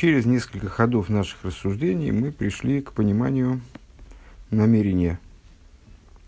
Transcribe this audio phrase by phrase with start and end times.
[0.00, 3.60] через несколько ходов наших рассуждений мы пришли к пониманию
[4.50, 5.18] намерения,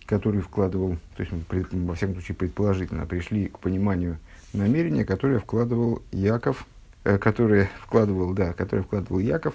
[0.05, 4.19] который вкладывал, то есть, во всяком случае, предположительно, пришли к пониманию
[4.53, 6.67] намерения, которое вкладывал Яков,
[7.05, 9.55] э, которое вкладывал, да, которое вкладывал Яков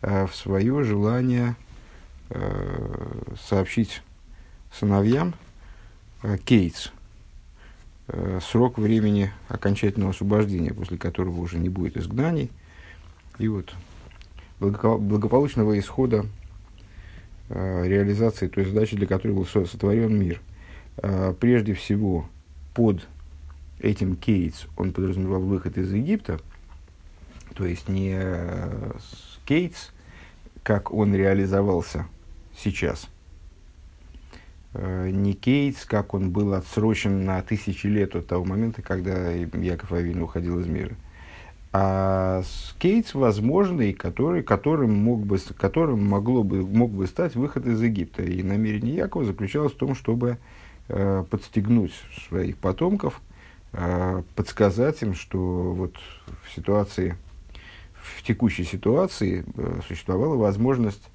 [0.00, 1.56] э, в свое желание
[2.30, 4.00] э, сообщить
[4.72, 5.34] сыновьям
[6.22, 6.92] э, Кейтс,
[8.06, 12.52] э, срок времени окончательного освобождения, после которого уже не будет изгнаний,
[13.38, 13.74] и вот
[14.60, 16.26] благополучного исхода
[17.48, 20.40] э, реализации той задачи, для которой был сотворен мир.
[20.98, 22.28] Э, прежде всего,
[22.74, 23.06] под
[23.80, 26.40] этим Кейтс он подразумевал выход из Египта,
[27.54, 28.92] то есть не э,
[29.44, 29.90] Кейтс,
[30.62, 32.06] как он реализовался
[32.56, 33.08] сейчас,
[34.74, 40.22] не Кейтс, как он был отсрочен на тысячи лет от того момента, когда Яков Авин
[40.22, 40.96] уходил из мира–
[41.78, 42.42] а
[42.78, 48.22] Кейтс возможный, который, которым, мог бы, которым могло бы, мог бы стать выход из Египта.
[48.22, 50.38] И намерение Якова заключалось в том, чтобы
[50.88, 51.92] э, подстегнуть
[52.28, 53.20] своих потомков,
[53.72, 55.38] э, подсказать им, что
[55.74, 55.96] вот
[56.44, 57.18] в ситуации,
[57.94, 61.10] в текущей ситуации э, существовала возможность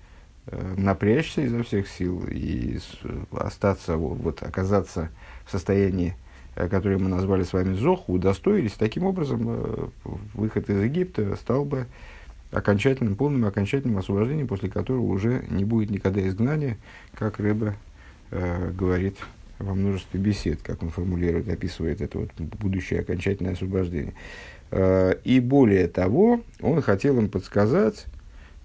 [0.46, 2.78] э, напрячься изо всех сил и
[3.32, 5.10] остаться, вот, оказаться
[5.48, 6.16] в состоянии
[6.56, 8.74] которые мы назвали с вами Зоху, удостоились.
[8.74, 9.88] Таким образом, э,
[10.34, 11.88] выход из Египта стал бы
[12.52, 16.78] окончательным, полным окончательным освобождением, после которого уже не будет никогда изгнания,
[17.14, 17.76] как Рыба
[18.32, 19.18] э, говорит
[19.60, 24.14] во множестве бесед, как он формулирует, описывает это вот будущее окончательное освобождение.
[24.72, 28.06] Э, и более того, он хотел им подсказать,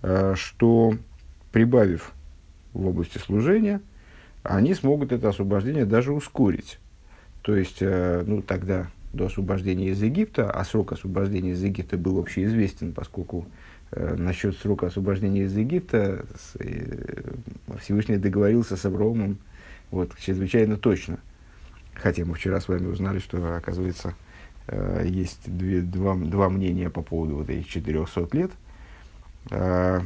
[0.03, 0.97] э, что
[1.53, 2.13] прибавив
[2.73, 3.81] в области служения,
[4.43, 6.79] они смогут это освобождение даже ускорить.
[7.47, 12.19] То есть, э, ну, тогда до освобождения из Египта, а срок освобождения из Египта был
[12.19, 13.47] общеизвестен, поскольку
[13.93, 17.35] э, насчет срока освобождения из Египта с, э,
[17.81, 19.39] Всевышний договорился с Авраамом
[19.93, 21.21] вот, чрезвычайно точно.
[21.95, 24.15] Хотя мы вчера с вами узнали, что, оказывается,
[24.67, 28.51] э, есть две, два, два мнения по поводу вот этих 400 лет.
[29.53, 30.01] Э,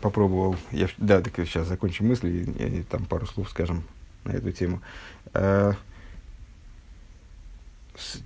[0.00, 3.84] попробовал, я, да, так сейчас закончим мысли, и, и, там пару слов скажем
[4.24, 4.80] на эту тему.
[5.34, 5.72] Э,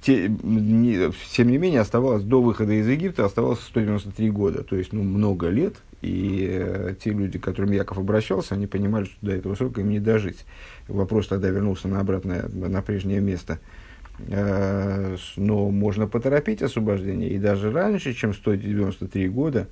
[0.00, 5.48] тем не менее, оставалось до выхода из Египта оставалось 193 года, то есть ну, много
[5.48, 9.80] лет, и э, те люди, к которым Яков обращался, они понимали, что до этого срока
[9.80, 10.44] им не дожить.
[10.86, 13.58] Вопрос тогда вернулся на обратное, на прежнее место.
[14.28, 19.68] Э, но можно поторопить освобождение, и даже раньше, чем 193 года,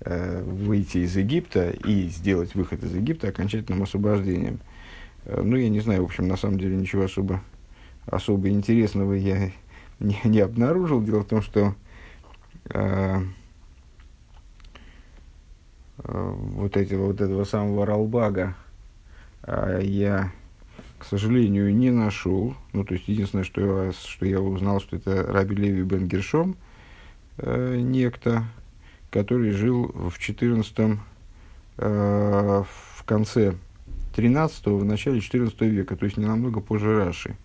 [0.00, 4.60] выйти из Египта и сделать выход из Египта окончательным освобождением.
[5.28, 7.40] Э, ну, я не знаю, в общем, на самом деле ничего особо,
[8.06, 9.50] особо интересного я
[10.00, 11.02] не, не обнаружил.
[11.02, 11.74] Дело в том, что
[12.70, 13.20] э,
[15.98, 18.56] э, вот, этого, вот этого самого Ралбага
[19.42, 20.32] э, я,
[20.98, 22.54] к сожалению, не нашел.
[22.72, 26.56] Ну, то есть, единственное, что я, что я узнал, что это Раби Леви Бен Гершом,
[27.36, 28.44] э, некто,
[29.10, 30.98] который жил в 14
[31.78, 32.64] э,
[32.96, 33.54] в конце
[34.18, 37.36] 13 в начале 14 века, то есть не намного позже Раши.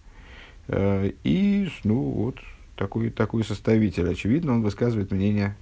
[0.68, 2.40] Э, и, ну, вот,
[2.76, 4.10] такой, такой составитель.
[4.10, 5.56] Очевидно, он высказывает мнение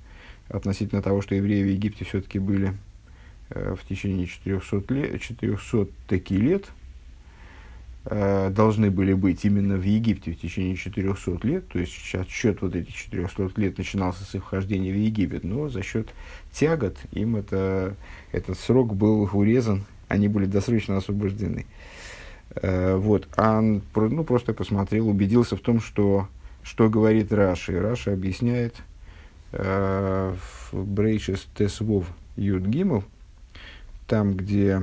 [0.48, 2.78] относительно того, что евреи в Египте все-таки были
[3.50, 6.68] э, в течение 400 лет, 400 таки лет,
[8.06, 12.96] должны были быть именно в Египте в течение 400 лет, то есть отсчет вот этих
[12.96, 16.08] 400 лет начинался с их вхождения в Египет, но за счет
[16.52, 17.96] тягот им это,
[18.32, 21.66] этот срок был урезан они были досрочно освобождены.
[22.56, 23.28] Э, вот.
[23.38, 26.28] А ну, просто посмотрел, убедился в том, что,
[26.64, 27.80] что говорит Раши.
[27.80, 28.76] Раши объясняет
[29.54, 30.36] э,
[30.72, 32.64] в Брейшес Тесвов Юд
[34.08, 34.82] там, где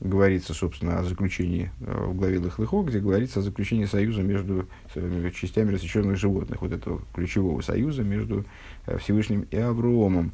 [0.00, 5.30] говорится, собственно, о заключении э, в главе Лыхлыхо, где говорится о заключении союза между э,
[5.34, 8.44] частями рассеченных животных, вот этого ключевого союза между
[8.98, 10.32] Всевышним и Авромом.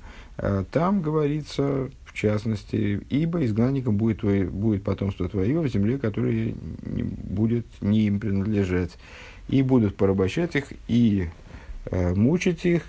[0.70, 7.67] Там говорится частности, ибо изгнанником будет, твое, будет потомство твое в земле, которая не, будет
[7.81, 8.99] не им принадлежать.
[9.49, 11.29] И будут порабощать их и
[11.87, 12.82] э, мучить их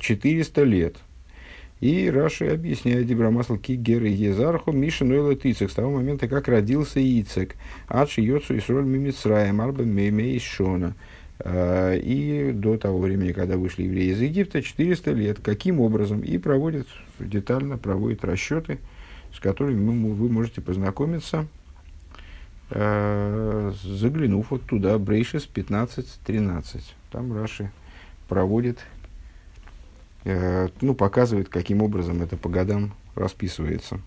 [0.00, 0.96] 400 лет.
[1.80, 7.54] И Раши объясняет Дебрамасл Кигер Езарху Миша Нойла Тицек с того момента, как родился Ицек.
[7.86, 10.96] Адши Йоцу и Сроль Мимицраем Арба Мейшона.
[10.96, 15.38] Э, и до того времени, когда вышли евреи из Египта, 400 лет.
[15.40, 16.20] Каким образом?
[16.20, 16.88] И проводит,
[17.20, 18.78] детально проводит расчеты,
[19.32, 21.46] с которыми вы можете познакомиться,
[22.70, 26.82] э, заглянув вот туда, Брейшес 15-13.
[27.10, 27.70] Там Раши
[28.28, 28.78] проводит
[30.24, 34.00] э, ну, показывает, каким образом это по годам расписывается.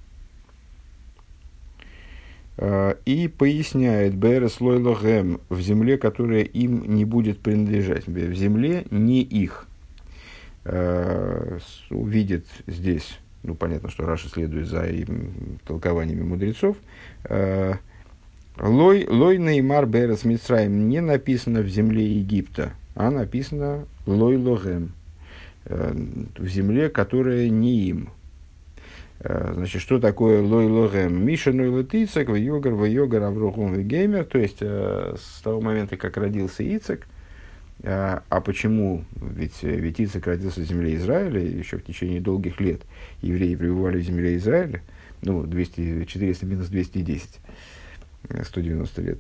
[2.64, 8.06] Э, и поясняет Берес Лойлогем в земле, которая им не будет принадлежать.
[8.06, 9.66] В земле не их.
[10.64, 11.58] Э,
[11.90, 16.78] увидит здесь, ну понятно, что Раша следует за им, толкованиями мудрецов.
[17.24, 17.76] Э,
[18.60, 24.92] Лой, лой Неймар Берес Мицраим не написано в земле Египта, а написано Лой Логем,
[25.66, 28.10] в земле, которая не им.
[29.24, 31.24] Э, значит, что такое лой логем?
[31.24, 34.26] Миша ной летицек, в йогар, в йогар, аврухум, в геймер.
[34.26, 37.06] То есть, э, с того момента, как родился Ицек,
[37.84, 39.04] э, а почему?
[39.22, 42.82] Ведь, ведь Ицек родился в земле Израиля, еще в течение долгих лет
[43.22, 44.82] евреи пребывали в земле Израиля,
[45.22, 47.40] ну, 200, 400 минус 210,
[48.44, 49.20] 190 лет,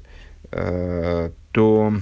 [1.51, 1.93] то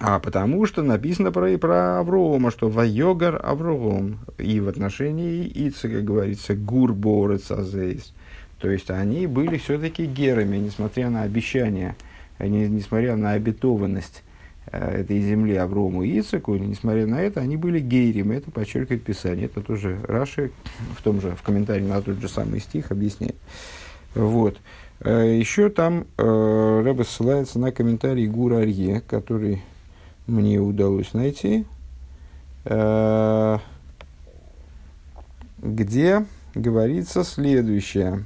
[0.00, 4.18] а потому что написано про, про Аврома, что Вайогар Авром.
[4.38, 8.14] И в отношении Ицека говорится Гурборец Азейс.
[8.58, 11.96] То есть они были все-таки герами, несмотря на обещания,
[12.38, 14.22] не, несмотря на обетованность
[14.72, 18.36] э, этой земли Аврому и Ицеку, несмотря на это, они были гейрами.
[18.36, 19.46] Это подчеркивает Писание.
[19.46, 20.50] Это тоже Раши
[20.96, 23.36] в том же, в комментарии на тот же самый стих объясняет.
[24.14, 24.56] Вот.
[25.00, 29.60] Э, Еще там э, Рэбе ссылается на комментарий Гура Арье, который
[30.30, 31.66] мне удалось найти,
[32.64, 33.58] э,
[35.58, 36.24] где
[36.54, 38.24] говорится следующее.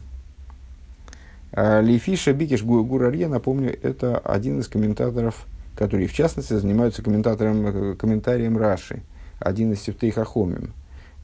[1.52, 5.46] Э, Лифиша Бикиш Гурарье, напомню, это один из комментаторов,
[5.76, 9.02] который, в частности, занимается комментатором, э, комментарием Раши,
[9.40, 10.72] один из Севтей Хахомим.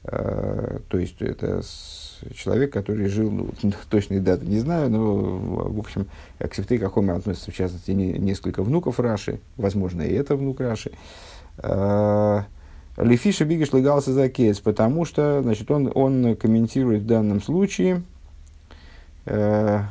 [0.03, 1.61] То есть, это
[2.33, 3.49] человек, который жил, ну,
[3.89, 6.07] точной даты не знаю, но, в общем,
[6.39, 10.91] к Севтей Хахомим относится, в частности, не, несколько внуков Раши, возможно, и это внук Раши.
[12.97, 18.03] Лефиша Бигиш легался за кейс, потому что значит, он, он комментирует в данном случае
[19.25, 19.81] э,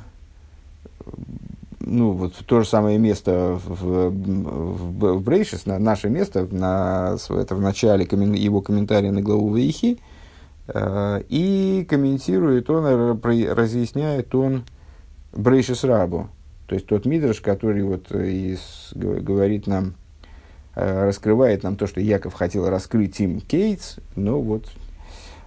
[1.91, 7.55] ну, вот то же самое место в, в, в Брейшис, на наше место, на, это
[7.55, 9.99] в начале коммен, его комментария на главу Вейхи,
[10.69, 14.65] э, и комментирует он, разъясняет он
[15.33, 16.29] Брейшис Рабу,
[16.67, 19.95] то есть тот мидрш, который вот из, говорит нам,
[20.77, 24.67] Э, раскрывает нам то, что Яков хотел раскрыть им Кейтс, но вот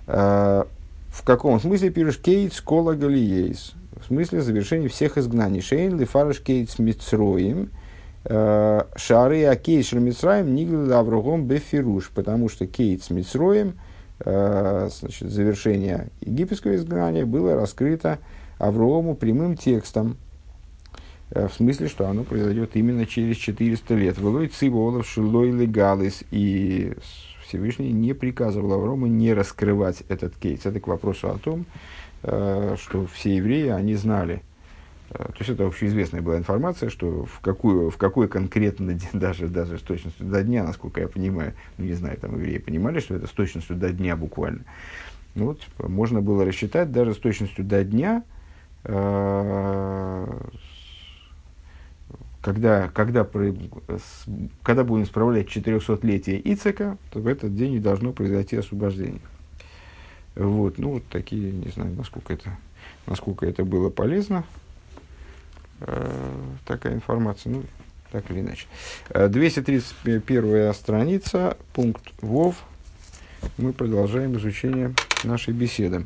[0.08, 0.64] э,
[1.08, 3.74] в каком смысле пишешь Кейтс Кола Галиейс?
[4.04, 5.62] В смысле завершения всех изгнаний.
[5.62, 7.70] Шейн Лифараш Кейтс Мицроим,
[8.26, 13.76] э, Шары Акейс Шрамицраим Нигла Аврогом Бефируш, потому что Кейтс Мицроим,
[14.20, 18.20] значит, завершение египетского изгнания было раскрыто
[18.58, 20.18] Аврому прямым текстом,
[21.34, 24.18] Э, в смысле, что оно произойдет именно через 400 лет.
[24.18, 26.24] Вылой циболов шилой легалис.
[26.32, 26.94] И
[27.46, 30.66] Всевышний не приказывал Аврому не раскрывать этот кейс.
[30.66, 31.66] Это к вопросу о том, э,
[32.24, 34.42] что все евреи, они знали,
[35.10, 39.78] э, то есть это общеизвестная была информация, что в какую, в какой конкретно, даже, даже
[39.78, 43.28] с точностью до дня, насколько я понимаю, ну не знаю, там евреи понимали, что это
[43.28, 44.64] с точностью до дня буквально.
[45.36, 48.24] Ну, вот, можно было рассчитать даже с точностью до дня,
[52.44, 53.28] когда, когда,
[54.62, 59.22] когда будем справлять 400-летие Ицека, то в этот день и должно произойти освобождение.
[60.36, 62.58] Вот, ну вот такие, не знаю, насколько это,
[63.06, 64.46] насколько это было полезно,
[65.82, 67.64] э, такая информация, ну,
[68.12, 68.68] так или иначе.
[69.10, 72.56] 231 э, страница, пункт ВОВ.
[73.58, 76.06] Мы продолжаем изучение нашей беседы.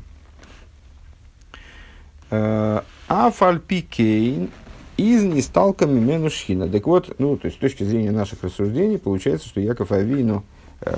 [2.29, 4.49] Э, Афальпикейн
[4.97, 6.67] из несталками менушхина.
[6.67, 10.43] Так вот, ну, то есть с точки зрения наших рассуждений, получается, что Яков Авину,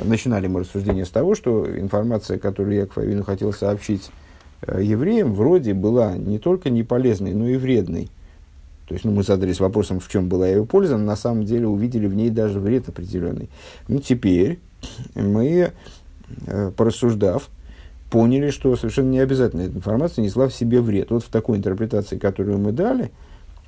[0.04, 4.12] начинали мы рассуждение с того, что информация, которую Яков Авину хотел сообщить
[4.62, 8.10] э, евреям, вроде была не только не полезной, но и вредной.
[8.88, 11.68] То есть, ну, мы задались вопросом, в чем была ее польза, но на самом деле
[11.68, 13.50] увидели в ней даже вред определенный.
[13.88, 14.60] Ну, теперь
[15.16, 15.72] мы,
[16.48, 17.50] э, порассуждав,
[18.10, 21.12] поняли, что совершенно не обязательно эта информация несла в себе вред.
[21.12, 23.12] Вот в такой интерпретации, которую мы дали–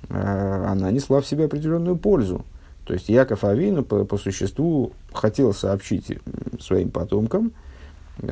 [0.10, 2.44] Э, она несла в себе определенную пользу.
[2.86, 6.18] То есть Яков Авину по, по существу хотел сообщить
[6.60, 7.52] своим потомкам,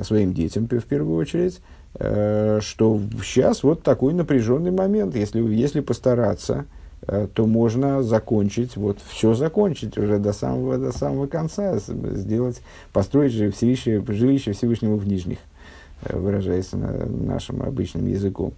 [0.03, 1.62] своим детям в первую очередь,
[1.96, 5.15] э, что сейчас вот такой напряженный момент.
[5.15, 6.65] Если, если постараться,
[7.08, 13.34] э, то можно закончить, вот все закончить уже до самого, до самого конца, сделать, построить
[13.34, 15.39] же жилище, жилище Всевышнего в Нижних,
[16.01, 18.53] выражаясь на, нашим обычным языком.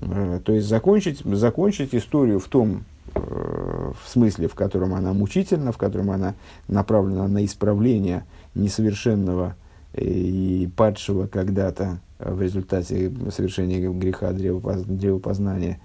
[0.00, 5.72] Э, то есть закончить, закончить историю в том э, в смысле, в котором она мучительна,
[5.72, 6.34] в котором она
[6.68, 8.24] направлена на исправление
[8.54, 9.56] несовершенного
[9.94, 15.80] и падшего когда-то в результате совершения греха древопознания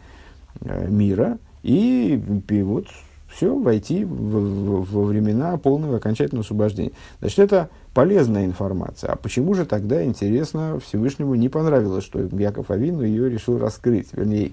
[0.62, 2.88] мира, и, и вот
[3.34, 6.92] все, войти в, во времена полного окончательного освобождения.
[7.20, 9.12] Значит, это полезная информация.
[9.12, 14.10] А почему же тогда, интересно, Всевышнему не понравилось, что Яков Авину ее решил раскрыть?
[14.14, 14.52] Вернее,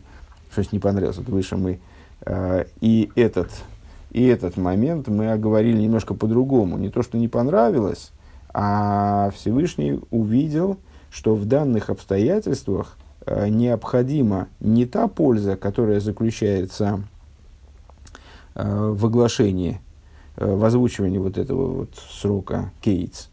[0.51, 1.79] что не понравилось, вот выше мы э,
[2.81, 3.51] и этот,
[4.11, 6.77] и этот момент мы оговорили немножко по-другому.
[6.77, 8.11] Не то, что не понравилось,
[8.53, 10.79] а Всевышний увидел,
[11.11, 17.03] что в данных обстоятельствах э, необходима не та польза, которая заключается
[18.55, 19.81] Э, в оглашении,
[20.37, 23.29] э, в озвучивании вот этого вот срока Кейтс,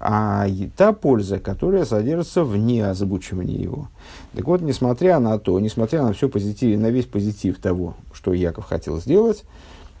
[0.00, 0.46] а
[0.76, 3.88] та польза, которая содержится вне озвучивания его.
[4.34, 8.64] Так вот, несмотря на то, несмотря на все позитив, на весь позитив того, что Яков
[8.64, 9.44] хотел сделать,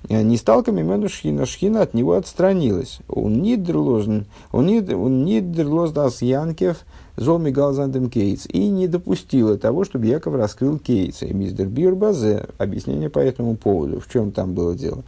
[0.08, 3.00] э, не сталками Мену Шхина, Шхина от него отстранилась.
[3.08, 4.20] Он не дерлозн,
[4.50, 6.78] он не, не дерлоздас Янкев,
[7.16, 11.26] Зол Мигалзандем Кейтс, и не допустила того, чтобы Яков раскрыл Кейтса.
[11.26, 15.04] И мистер Бирбазе, объяснение по этому поводу, в чем там было дело.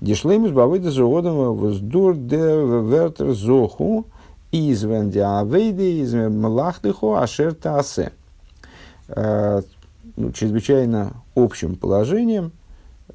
[0.00, 4.04] Дешлеймус бавыда зоодом воздур де вертер зоху
[4.58, 8.12] из венди авейды из млахдыху ашер таасе.
[9.08, 12.52] Ну, чрезвычайно общим положением–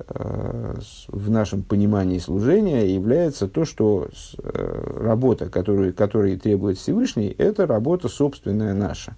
[0.08, 0.76] Э,
[1.08, 4.08] в нашем понимании служения является то, что
[4.38, 9.16] э, работа, которую, которую требует Всевышний, это работа собственная наша.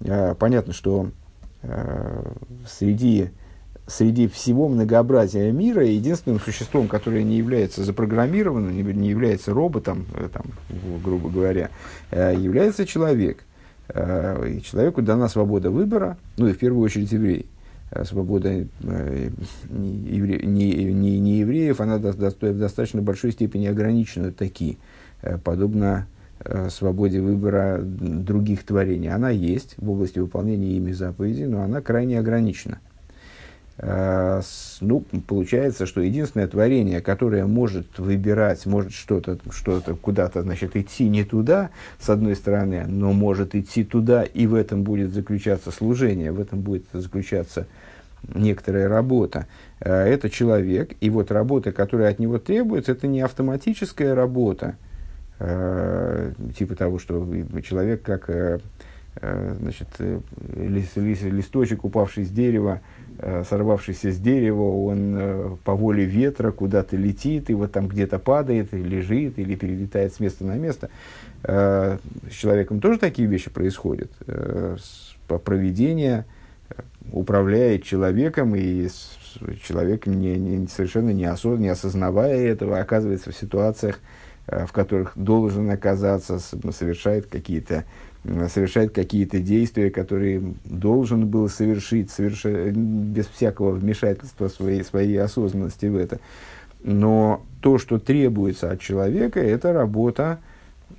[0.00, 1.10] Э, понятно, что
[2.66, 3.30] среди,
[3.86, 10.46] среди всего многообразия мира единственным существом, которое не является запрограммированным, не является роботом, там,
[11.04, 11.70] грубо говоря,
[12.10, 13.44] является человек.
[13.90, 17.12] И человеку дана свобода выбора, ну и в первую очередь
[17.92, 19.30] Э, свобода э,
[19.68, 24.78] не, не, не, не евреев, она до, до, в достаточно большой степени ограничена таки,
[25.22, 26.06] э, подобно
[26.70, 29.08] свободе выбора других творений.
[29.08, 32.80] Она есть в области выполнения ими заповедей, но она крайне ограничена.
[33.78, 34.42] Э,
[34.80, 41.24] ну, получается, что единственное творение, которое может выбирать, может что-то, что-то куда-то, значит, идти не
[41.24, 46.40] туда, с одной стороны, но может идти туда, и в этом будет заключаться служение, в
[46.40, 47.66] этом будет заключаться
[48.34, 49.46] некоторая работа.
[49.80, 54.76] Э, это человек, и вот работа, которая от него требуется, это не автоматическая работа,
[55.38, 57.26] э, типа того, что
[57.64, 58.60] человек как
[59.20, 59.88] значит,
[60.56, 62.80] листочек, упавший с дерева,
[63.48, 68.74] сорвавшийся с дерева, он э, по воле ветра куда-то летит, и вот там где-то падает,
[68.74, 70.90] и лежит, или перелетает с места на место.
[71.44, 71.98] Э,
[72.28, 74.10] с человеком тоже такие вещи происходят.
[75.44, 76.26] Проведение
[77.10, 78.88] управляет человеком, и
[79.62, 84.00] человек не, не, совершенно не, осоз, не осознавая этого, оказывается в ситуациях,
[84.46, 87.84] в которых должен оказаться, совершает какие-то
[88.24, 92.44] совершает какие-то действия, которые должен был совершить соверш...
[92.44, 96.20] без всякого вмешательства своей, своей осознанности в это.
[96.84, 100.38] Но то, что требуется от человека, это работа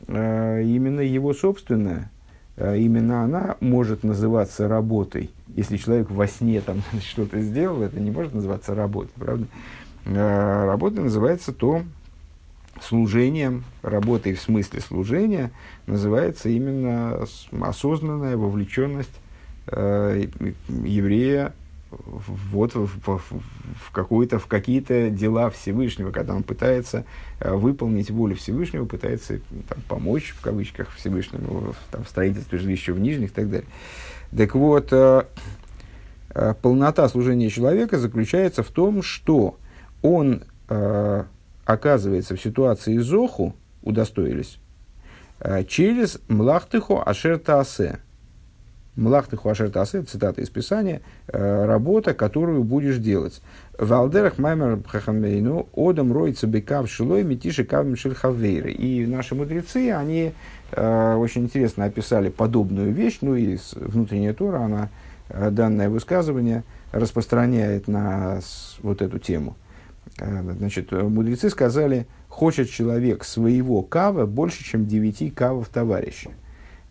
[0.07, 2.11] э, именно его собственная.
[2.55, 5.29] Э, именно она может называться работой.
[5.55, 9.45] Если человек во сне там что-то сделал, это не может называться работой, правда?
[10.05, 11.83] Э, работа называется то,
[12.81, 15.51] служением, работой в смысле служения,
[15.85, 17.25] называется именно
[17.61, 19.13] осознанная вовлеченность
[19.67, 20.25] э,
[20.83, 21.53] еврея
[21.91, 27.05] вот в, в, в, какую-то, в какие-то дела Всевышнего, когда он пытается
[27.39, 29.39] э, выполнить волю Всевышнего, пытается
[29.69, 33.67] там, помочь, в кавычках, Всевышнему там, в строительстве жилища в Нижних и так далее.
[34.35, 35.25] Так вот, э,
[36.33, 39.57] э, полнота служения человека заключается в том, что
[40.01, 41.23] он э,
[41.65, 44.59] оказывается в ситуации Зоху, удостоились,
[45.39, 47.99] э, через Млахтыху Ашер Таасе.
[48.95, 53.41] Млахтыху Ашер Таасе, цитата из Писания, э, работа, которую будешь делать.
[53.77, 58.71] Валдерах Маймер Хахамейну Одам Ройца Бекав Шилой Метиши Кавим Шельхавейры.
[58.71, 60.33] И наши мудрецы, они
[60.71, 64.89] э, очень интересно описали подобную вещь, ну и внутренняя Тора, она
[65.29, 68.39] данное высказывание распространяет на
[68.83, 69.55] вот эту тему–
[70.17, 76.31] значит, мудрецы сказали, хочет человек своего кава больше, чем девяти кавов товарища.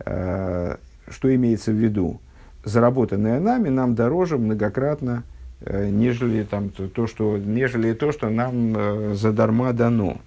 [0.04, 0.76] Э,
[1.08, 2.20] что имеется в виду?
[2.64, 5.24] Заработанное нами нам дороже многократно,
[5.60, 10.18] э, нежели, там, то, что, нежели то, что нам задарма дано.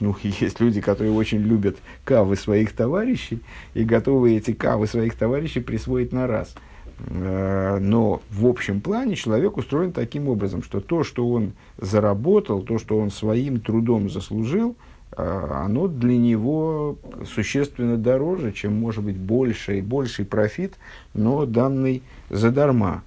[0.00, 3.40] Ну, есть люди, которые очень любят кавы своих товарищей
[3.74, 6.69] и готовы эти кавы своих товарищей присвоить на раз– Э,
[7.08, 12.98] но в общем плане человек устроен таким образом, что то, что он заработал, то, что
[12.98, 14.76] он своим трудом заслужил,
[15.16, 20.74] оно для него существенно дороже, чем может быть больший, больший профит,
[21.14, 23.02] но данный задарма.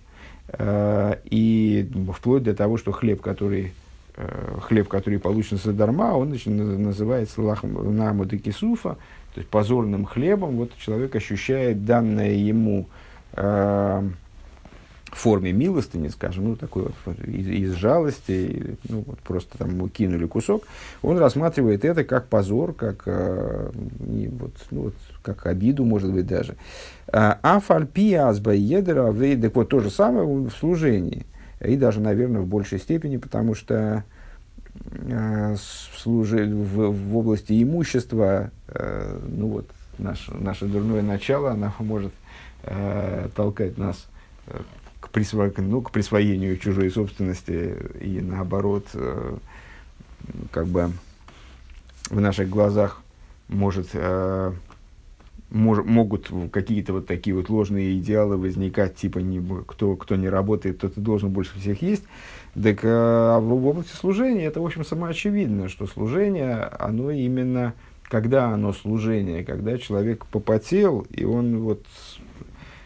[0.59, 3.73] И вплоть до того, что хлеб, который
[4.61, 8.97] хлеб, который получен задарма, он значит, называется лахмамуда кисуфа,
[9.33, 10.57] то есть позорным хлебом.
[10.57, 12.87] Вот человек ощущает данное ему
[15.23, 20.25] форме милостыни, скажем, ну, такой вот из, из жалости, ну, вот просто там ему кинули
[20.25, 20.65] кусок,
[21.01, 26.27] он рассматривает это как позор, как, э, не, вот, ну, вот, как обиду, может быть,
[26.27, 26.55] даже.
[27.07, 31.25] А фальпи азба едера, так вот то же самое в служении.
[31.61, 34.03] И даже, наверное, в большей степени, потому что
[34.91, 35.55] э,
[35.95, 42.11] служи, в, в области имущества, э, ну вот, наш, наше дурное начало, оно может
[42.63, 44.07] э, толкать нас
[44.47, 44.59] э,
[44.99, 45.51] к, присво...
[45.57, 49.37] ну, к присвоению чужой собственности и наоборот, э,
[50.51, 50.91] как бы
[52.09, 53.01] в наших глазах
[53.47, 54.51] может, э,
[55.49, 60.79] мож, могут какие-то вот такие вот ложные идеалы возникать, типа не, кто, кто не работает,
[60.79, 62.03] тот и должен больше всех есть.
[62.55, 68.49] Так э, в, в области служения это, в общем, самоочевидно, что служение, оно именно, когда
[68.49, 71.83] оно служение, когда человек попотел, и он вот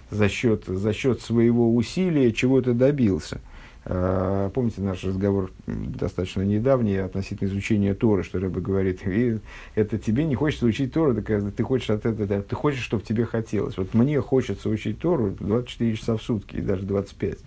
[0.09, 3.41] за счет, за счет своего усилия чего-то добился.
[3.89, 9.39] А, помните наш разговор достаточно недавний относительно изучения Торы, что Рэба говорит, и
[9.75, 13.03] это тебе не хочется учить Тору, так э, ты хочешь от этого, ты хочешь, чтобы
[13.03, 13.77] тебе хотелось.
[13.77, 17.37] Вот мне хочется учить Тору 24 часа в сутки, и даже 25.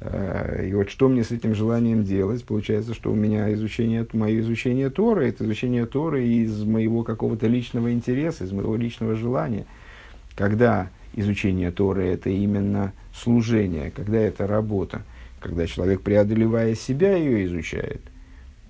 [0.00, 2.44] А, и вот что мне с этим желанием делать?
[2.44, 7.92] Получается, что у меня изучение, мое изучение Торы, это изучение Торы из моего какого-то личного
[7.92, 9.64] интереса, из моего личного желания.
[10.34, 15.02] Когда изучение Торы– это именно служение, когда это работа,
[15.40, 18.00] когда человек, преодолевая себя, ее изучает,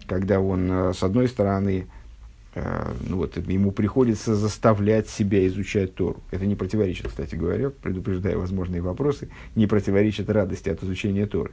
[0.07, 1.87] когда он, э, с одной стороны,
[2.54, 6.21] э, ну вот, ему приходится заставлять себя изучать Тору.
[6.30, 11.53] Это не противоречит, кстати говоря, предупреждая возможные вопросы, не противоречит радости от изучения Торы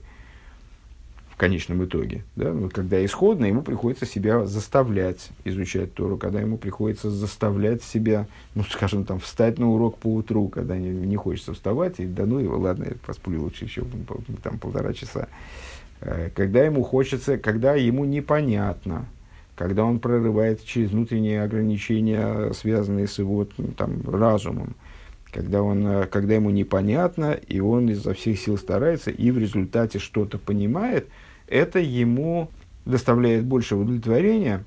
[1.35, 2.23] в конечном итоге.
[2.37, 2.53] Да?
[2.71, 9.03] Когда исходно, ему приходится себя заставлять изучать Тору, когда ему приходится заставлять себя, ну, скажем,
[9.03, 12.57] там, встать на урок по утру, когда не, не хочется вставать, и да ну его,
[12.57, 13.83] ладно, я посплю лучше еще
[14.43, 15.27] там, полтора часа.
[15.99, 19.05] Э, когда ему хочется, когда ему непонятно,
[19.57, 23.45] когда он прорывает через внутренние ограничения, связанные с его
[23.75, 24.73] там, разумом,
[25.33, 29.99] когда, он, э, когда ему непонятно, и он изо всех сил старается, и в результате
[29.99, 31.09] что-то понимает–
[31.47, 32.49] это ему
[32.85, 34.63] доставляет больше удовлетворения,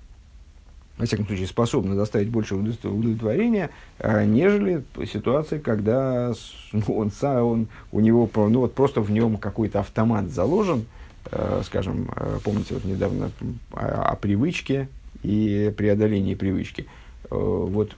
[0.98, 6.32] во всяком случае, способно доставить больше удовлетворения, а, нежели ситуация, когда
[6.72, 10.86] ну, он, он, у него ну, вот просто в нем какой-то автомат заложен,
[11.30, 13.30] э, скажем, э, помните вот недавно
[13.72, 14.88] о, о привычке
[15.22, 16.86] и преодолении привычки.
[17.30, 17.92] Э, вот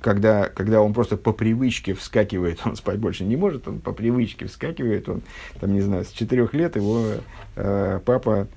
[0.00, 4.46] когда, когда он просто по привычке вскакивает, он спать больше не может, он по привычке
[4.46, 5.22] вскакивает, он,
[5.60, 7.02] там, не знаю, с четырех лет его
[7.56, 8.48] э, папа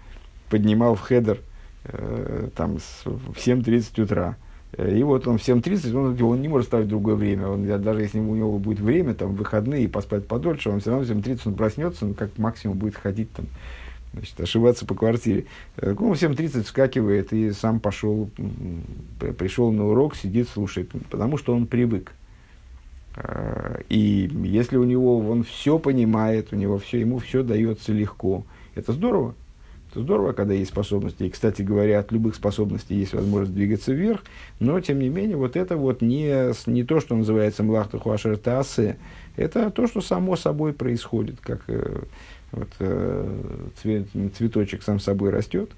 [0.50, 1.40] поднимал в хедер
[1.86, 4.38] э, там с, в 7.30 утра.
[4.78, 7.48] И вот он в 7.30, он, он не может ставить другое время.
[7.48, 11.10] Он, даже если у него будет время, там, выходные, поспать подольше, он все равно в
[11.10, 13.46] 7.30 он проснется, он как максимум будет ходить там,
[14.14, 15.46] значит, ошиваться по квартире.
[15.78, 18.30] Э, ну, в 7.30 вскакивает и сам пошел,
[19.38, 22.14] пришел на урок, сидит, слушает, потому что он привык.
[23.16, 28.46] Э, и если у него он все понимает, у него все, ему все дается легко,
[28.76, 29.36] это здорово.
[29.90, 31.24] Это здорово, когда есть способности.
[31.24, 34.22] И, кстати говоря, от любых способностей есть возможность двигаться вверх.
[34.60, 38.98] Но, тем не менее, вот это вот не, не то, что называется млахта хуашер таасе,
[39.38, 42.04] это то, что само собой происходит, как э,
[42.52, 44.08] вот, э, цвет,
[44.38, 45.72] цветочек сам собой растет,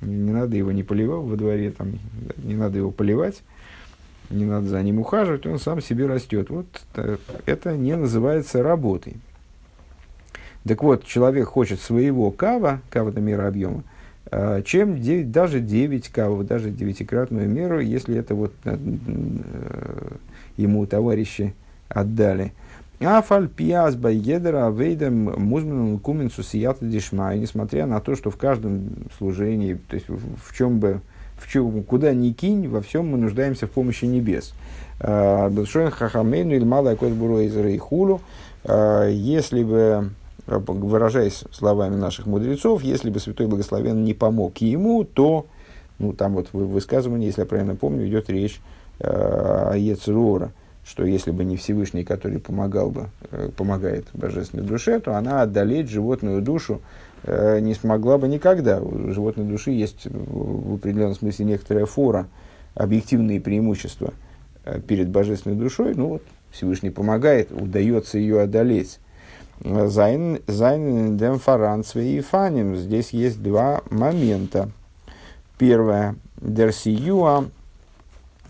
[0.00, 1.98] не надо его не поливать во дворе, там,
[2.38, 3.42] не надо его поливать,
[4.30, 6.50] не надо за ним ухаживать, он сам себе растет.
[6.50, 6.66] Вот
[7.46, 9.16] это не называется работой.
[10.64, 13.84] Так вот, человек хочет своего кава, кава это мера объема,
[14.30, 18.76] э, чем 9, даже 9 кавов, даже девятикратную меру, если это вот э,
[20.56, 21.54] ему товарищи
[21.88, 22.52] отдали–
[23.00, 29.74] Афаль пиас байгедера вейдем музман кумен сусията дишмай, несмотря на то, что в каждом служении,
[29.74, 31.00] то есть в, чем бы,
[31.36, 34.52] в чем, куда ни кинь, во всем мы нуждаемся в помощи небес.
[34.98, 38.20] А, Белшоин хахамейну или малая кодбуру из рейхулу,
[38.64, 40.10] а, если бы,
[40.48, 45.46] выражаясь словами наших мудрецов, если бы Святой Благословен не помог ему, то,
[46.00, 48.60] ну там вот в высказывании, если я правильно помню, идет речь
[48.98, 50.50] а, о Ецерора,
[50.88, 55.90] что если бы не Всевышний, который помогал бы, э, помогает божественной душе, то она одолеть
[55.90, 56.80] животную душу
[57.24, 58.80] э, не смогла бы никогда.
[58.80, 62.26] У животной души есть в определенном смысле некоторая фора,
[62.74, 64.14] объективные преимущества
[64.64, 65.92] э, перед божественной душой.
[65.94, 68.98] Ну вот, Всевышний помогает, удается ее одолеть.
[69.60, 70.38] Зайн
[71.18, 72.76] дем фаранцве и фаним.
[72.76, 74.70] Здесь есть два момента.
[75.58, 76.14] Первое.
[76.40, 77.50] Дерсиюа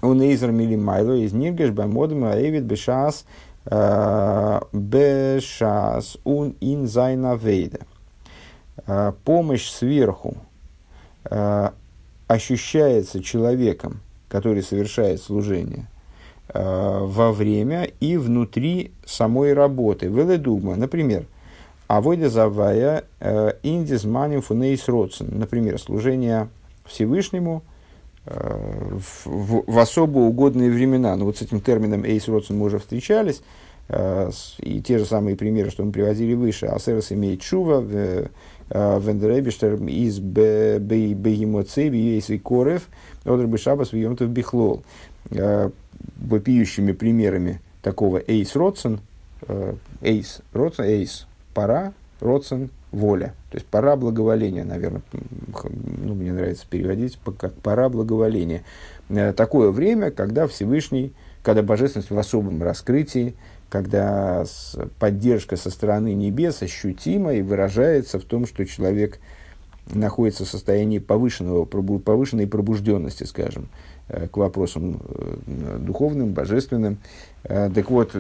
[0.01, 3.25] он эйзер милимайло из ниргеш бамодом аэвид бешас
[3.67, 7.81] э, бешас ун ин зайна вейда.
[8.87, 10.37] Э, помощь сверху
[11.25, 11.71] э,
[12.29, 15.87] ощущается человеком, который совершает служение,
[16.55, 20.07] во время и внутри самой работы.
[20.07, 21.27] Веледугма, например,
[21.89, 23.05] Авойда Завая
[23.63, 26.49] Индис Маним Фунейс Родсен, например, служение
[26.87, 27.63] Всевышнему–
[28.31, 31.17] в, в, в особо угодные времена.
[31.17, 33.43] Но вот с этим термином «эйс родсен» мы уже встречались,
[33.89, 36.67] э, и те же самые примеры, что мы приводили выше.
[36.67, 37.81] Асерас имеет чува,
[38.71, 42.89] вендеребиштер из бегемоцеви, ейс и корев,
[43.25, 44.83] одр бешабас вьемтов бихлол.
[45.31, 45.71] Э,
[46.17, 49.01] вопиющими примерами такого «эйс родсен»,
[49.47, 53.35] э, «эйс родсен», «эйс»– пора, «родсен» воля.
[53.51, 55.03] То есть пора благоволения, наверное,
[56.03, 58.63] ну, мне нравится переводить как пора благоволения.
[59.09, 63.35] Э, такое время, когда Всевышний, когда божественность в особом раскрытии,
[63.69, 64.45] когда
[64.99, 69.19] поддержка со стороны небес ощутима и выражается в том, что человек
[69.87, 73.69] находится в состоянии повышенного, повышенной пробужденности, скажем,
[74.09, 75.01] к вопросам
[75.47, 76.99] э, духовным, божественным.
[77.45, 78.17] Э, так вот,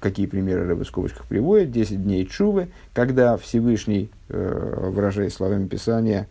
[0.00, 1.70] какие примеры Рэбе в скобочках приводит?
[1.72, 6.28] 10 дней чувы, когда Всевышний, выражаясь словами Писания,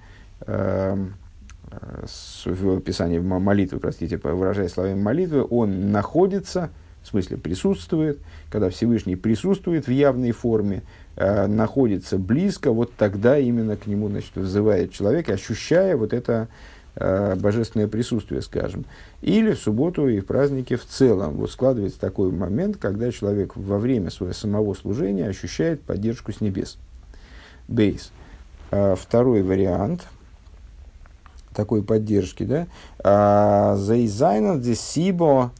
[2.46, 6.70] в Писании молитвы, простите, выражаясь словами молитвы, он находится,
[7.04, 10.82] в смысле присутствует, когда Всевышний присутствует в явной форме,
[11.16, 17.88] находится близко, вот тогда именно к нему значит, вызывает человек, ощущая вот это Э, божественное
[17.88, 18.86] присутствие, скажем.
[19.22, 21.36] Или в субботу и в праздники в целом.
[21.36, 26.78] Вот складывается такой момент, когда человек во время своего самого служения ощущает поддержку с небес.
[27.68, 28.12] Бейс.
[28.72, 30.08] А, второй вариант
[31.54, 32.68] такой поддержки, да,
[33.04, 35.52] а, Зайзайнан десибо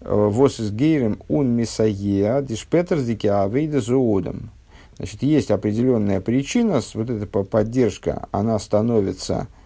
[0.00, 4.50] э, вос из гейрем ун мисаеа дишпетер авейда зоодом.
[4.96, 9.57] Значит, есть определенная причина, вот эта поддержка, она становится Э,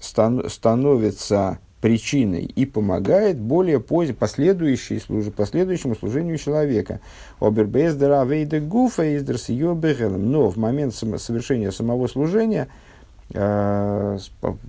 [0.00, 7.00] стан, становится причиной и помогает более поздней, последующей, служ, последующему служению человека.
[7.40, 12.68] Обербездера вейда гуфа Но в момент совершения самого служения
[13.34, 14.18] э,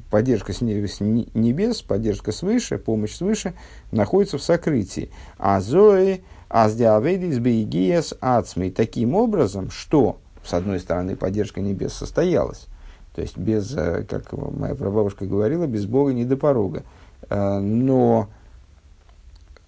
[0.09, 3.53] поддержка с небес, поддержка свыше, помощь свыше
[3.91, 5.11] находится в сокрытии.
[5.37, 8.71] А зои аздиавейдис бейгиес ацмей.
[8.71, 12.65] Таким образом, что, с одной стороны, поддержка небес состоялась,
[13.13, 16.83] то есть без, э, как моя прабабушка говорила, без Бога не до порога.
[17.29, 18.27] Э, но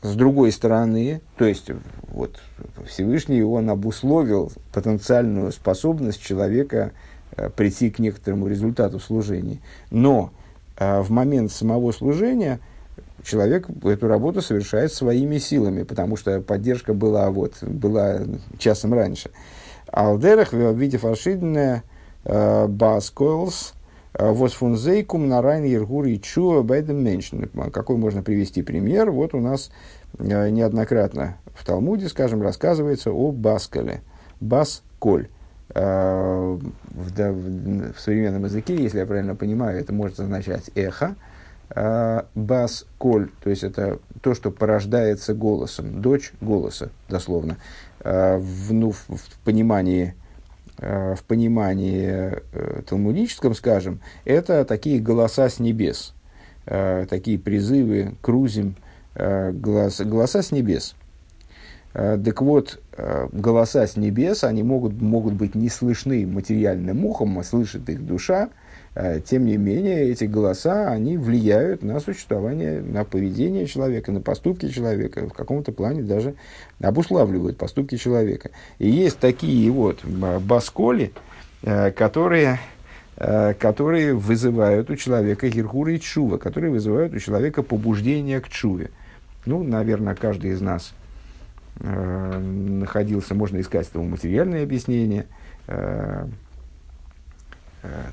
[0.01, 1.69] с другой стороны, то есть
[2.09, 2.39] вот
[2.87, 6.91] Всевышний он обусловил потенциальную способность человека
[7.35, 9.59] э, прийти к некоторому результату служения.
[9.91, 10.31] Но
[10.77, 12.59] в момент самого служения
[13.23, 18.23] человек эту работу совершает своими силами, потому что поддержка была, вот, была
[18.57, 19.31] часом раньше.
[19.87, 21.94] Алдерах, ошибленное, Э,
[22.25, 23.73] Баскойлс,
[24.13, 27.49] э, Восфунзейкум на Райн Ергур и Чуа Байден Меншин.
[27.71, 29.11] Какой можно привести пример?
[29.11, 29.71] Вот у нас
[30.17, 34.01] э, неоднократно в Талмуде, скажем, рассказывается о Баскале.
[34.41, 35.29] Басколь.
[35.67, 36.59] В,
[37.15, 41.15] да, в, в современном языке, если я правильно понимаю, это может означать эхо.
[42.35, 47.57] Бас-коль, то есть это то, что порождается голосом, дочь голоса, дословно.
[47.99, 49.07] В, ну, в,
[49.43, 50.24] понимании Э,
[50.77, 56.13] в понимании э, талмудическом, скажем, это такие голоса с небес,
[56.65, 58.75] э, такие призывы крузим,
[59.15, 60.95] голос, голоса с небес.
[61.93, 62.81] Так вот,
[63.31, 68.49] голоса с небес, они могут, могут быть не слышны материальным ухом, а слышит их душа,
[68.49, 68.49] Э,
[69.25, 75.27] тем не менее, эти голоса, они влияют на существование, на поведение человека, на поступки человека,
[75.27, 76.35] в каком-то плане даже
[76.79, 78.51] обуславливают поступки человека.
[78.79, 81.11] И есть такие вот басколи,
[81.63, 82.59] э, которые,
[83.17, 88.91] э, которые вызывают у человека гирхура и чува, которые вызывают у человека побуждение к чуве.
[89.45, 90.93] Ну, наверное, каждый из нас
[91.77, 95.25] находился, можно искать этому материальное объяснение–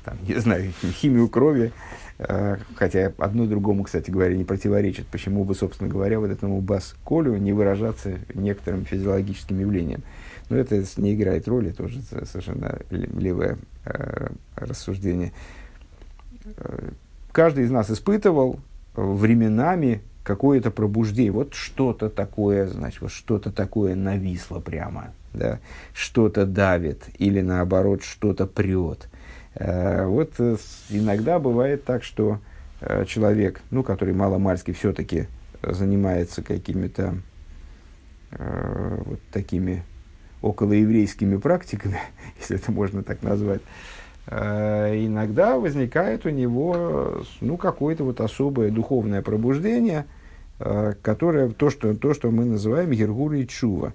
[0.03, 1.71] там, не знаю, химию крови,
[2.19, 5.07] э, хотя одно другому, кстати говоря, не противоречит.
[5.07, 10.03] Почему бы, собственно говоря, вот этому бас-колю не выражаться некоторым физиологическим явлением?
[10.49, 15.31] Но это не играет роли, тоже совершенно левое э, рассуждение.
[16.57, 16.89] Э,
[17.31, 18.59] каждый из нас испытывал
[18.95, 25.59] временами какое-то пробуждение, вот что-то такое, значит, вот что-то такое нависло прямо, да,
[25.93, 29.09] что-то давит или наоборот что-то прет.
[29.55, 30.57] Э, вот э,
[30.89, 32.39] иногда бывает так, что
[32.81, 35.27] э, человек, ну, который маломальски все-таки
[35.61, 37.15] занимается какими-то
[38.35, 39.83] вот такими
[40.41, 41.99] околоеврейскими практиками,
[42.39, 43.61] если это можно так назвать,
[44.27, 50.07] иногда возникает у него ну, какое-то вот особое духовное пробуждение,
[50.57, 53.93] которое то, что, то, что мы называем Гергура и Чува,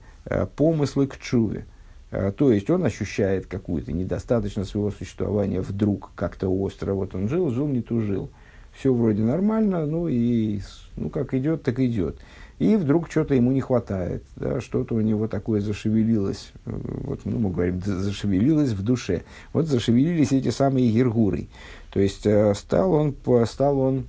[0.54, 1.66] помыслы к Чуве.
[2.10, 6.94] То есть он ощущает какую-то недостаточность своего существования вдруг как-то остро.
[6.94, 8.30] Вот он жил, жил, не тужил.
[8.72, 10.60] Все вроде нормально, ну и
[10.96, 12.16] ну как идет, так идет.
[12.58, 17.38] И вдруг что-то ему не хватает, да, что-то у него такое зашевелилось, э, вот, ну,
[17.38, 19.22] мы говорим, зашевелилось в душе.
[19.52, 21.46] Вот зашевелились эти самые гергуры.
[21.92, 23.14] То есть э, стал он,
[23.46, 24.06] стал он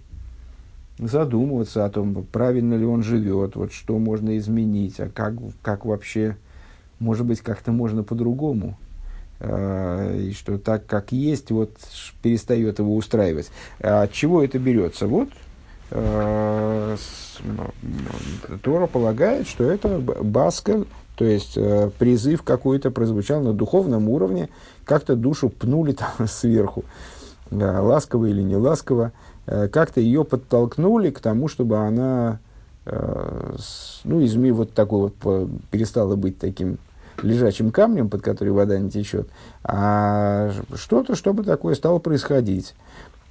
[0.98, 6.36] задумываться о том, правильно ли он живет, вот что можно изменить, а как, как вообще
[7.00, 8.78] может быть, как-то можно по-другому.
[9.40, 11.72] Э, и что так, как есть, вот
[12.22, 13.50] перестает его устраивать.
[13.80, 15.08] А от чего это берется?
[15.08, 15.30] Вот
[15.92, 16.98] э,
[18.62, 20.86] Тора полагает, что это баска,
[21.16, 24.50] то есть э, призыв какой-то прозвучал на духовном уровне,
[24.84, 26.84] как-то душу пнули там сверху,
[27.50, 29.14] ласково или не ласково,
[29.46, 32.40] как-то ее подтолкнули к тому, чтобы она
[32.86, 36.78] ну, изми вот такой вот перестала быть таким
[37.24, 39.30] лежачим камнем, под который вода не течет,
[39.64, 42.76] а что-то, чтобы такое стало происходить.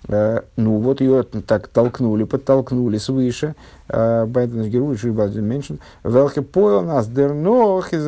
[0.07, 3.57] Uh, ну, вот ее так толкнули, подтолкнули свыше.
[3.89, 5.81] Байден Геруич и Байден Меншин.
[6.05, 8.07] Велке поел нас дернох из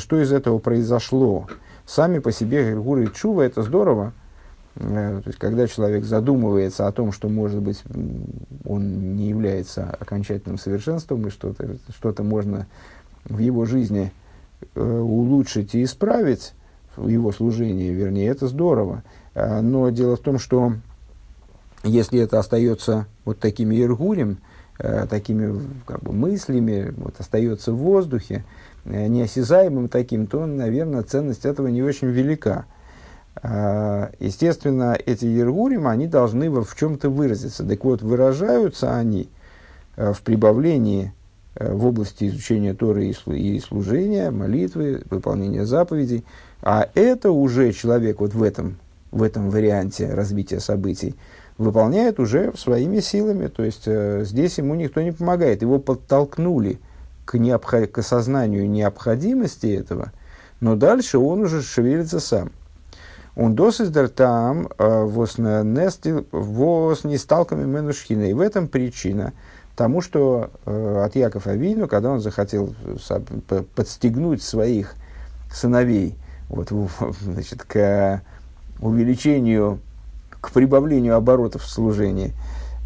[0.00, 1.46] Что из этого произошло?
[1.84, 4.12] Сами по себе Гергура и Чува, это здорово.
[4.76, 7.82] Uh, то есть, когда человек задумывается о том, что, может быть,
[8.64, 12.66] он не является окончательным совершенством, и что-то что можно
[13.26, 14.21] в его жизни Э,
[14.74, 16.54] улучшить и исправить
[16.96, 19.02] его служение, вернее, это здорово.
[19.34, 20.74] А, но дело в том, что
[21.84, 24.38] если это остается вот такими иргурем,
[24.78, 28.44] э, такими как бы, мыслями, вот, остается в воздухе,
[28.84, 32.66] э, неосязаемым таким, то, наверное, ценность этого не очень велика.
[33.42, 37.66] Естественно, эти иргурим, они должны в чем-то выразиться.
[37.66, 39.30] Так вот, выражаются они
[39.96, 41.21] в прибавлении Э,
[41.58, 46.24] в области изучения Торы и служения, молитвы, выполнения заповедей.
[46.62, 48.78] А это уже человек вот в этом,
[49.10, 51.14] в этом варианте развития событий
[51.58, 53.48] выполняет уже своими силами.
[53.48, 55.62] То есть э, здесь ему никто не помогает.
[55.62, 56.80] Его подтолкнули
[57.24, 57.88] к, необход...
[57.88, 60.12] к осознанию необходимости этого,
[60.60, 62.50] но дальше он уже шевелится сам.
[63.34, 68.30] Он досиздер там э, вос не сталками менушхина.
[68.30, 69.34] И в этом причина–
[69.76, 72.74] тому, что э, от Якова Авину, когда он захотел
[73.74, 74.94] подстегнуть своих
[75.52, 76.16] сыновей
[76.48, 76.70] вот,
[77.20, 78.22] значит, к
[78.80, 79.80] увеличению,
[80.40, 82.34] к прибавлению оборотов в служении,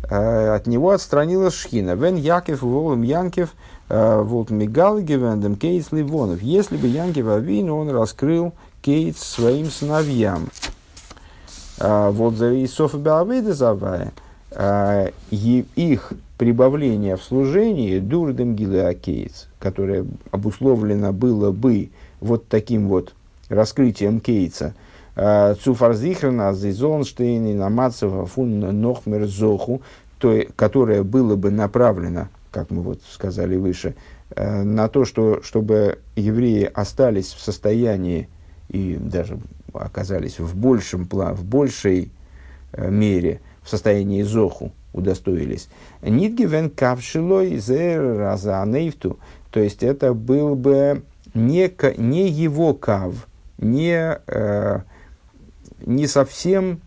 [0.08, 1.94] э, от него отстранилась Шхина.
[1.94, 3.54] Вен Яков волом Янкев
[3.88, 6.42] э, волт Мигал Гевендем Кейтс Ливонов.
[6.42, 10.48] Если бы Янкев Авину он раскрыл Кейтс своим сыновьям.
[11.78, 14.12] Э, вот за Исоф Беаведа Завая–
[15.30, 23.14] их прибавление в служении дурдем гилеакейц, которое обусловлено было бы вот таким вот
[23.48, 24.74] раскрытием кейца,
[25.14, 29.80] Цуфарзихрана, Зизонштейн и Намацева фун Нохмер Зоху,
[30.18, 33.94] то, которое было бы направлено, как мы вот сказали выше,
[34.34, 38.28] а, на то, что, чтобы евреи остались в состоянии
[38.68, 39.38] и даже
[39.72, 42.10] оказались в, большем, в большей
[42.76, 45.68] мере– в состоянии зоху удостоились.
[46.02, 49.18] Нидгивен кавшилой зе разанейфту.
[49.50, 51.02] То есть это был бы
[51.34, 53.14] не, не его кав,
[53.58, 54.80] не, э,
[55.84, 56.80] не совсем,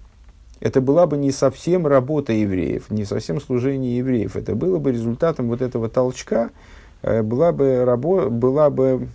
[0.59, 4.35] это была бы не совсем работа евреев, не совсем служение евреев.
[4.35, 6.49] Это было бы результатом вот этого толчка,
[7.01, 9.07] э, была, бы рабо, была бы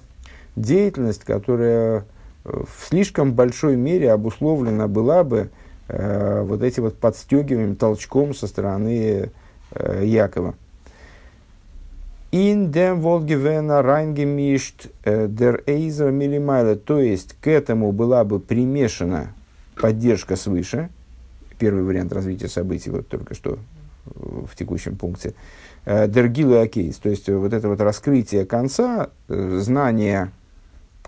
[0.56, 2.04] деятельность, которая
[2.44, 5.50] в слишком большой мере обусловлена была бы
[5.88, 9.30] э, вот эти вот подстегиванием, толчком со стороны
[9.70, 10.54] э, Якова.
[12.32, 19.32] In dem Волгевена райнгемишт дер эйзер милимайла, то есть к этому была бы примешана
[19.80, 20.88] поддержка свыше,
[21.60, 23.58] первый вариант развития событий, вот только что
[24.04, 25.34] в текущем пункте,
[25.86, 30.32] Дергилы Акейс, то есть вот это вот раскрытие конца, знание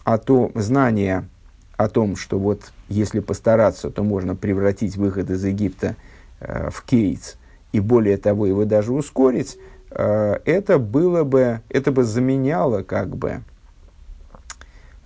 [0.05, 1.29] о том, знание
[1.77, 5.97] о том, что вот если постараться, то можно превратить выход из Египта
[6.41, 7.35] э, в кейтс,
[7.73, 9.59] и более того, его даже ускорить,
[9.91, 13.43] э, это было бы, это бы заменяло как бы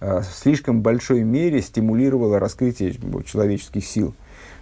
[0.00, 4.14] э, в слишком большой мере стимулировало раскрытие человеческих сил.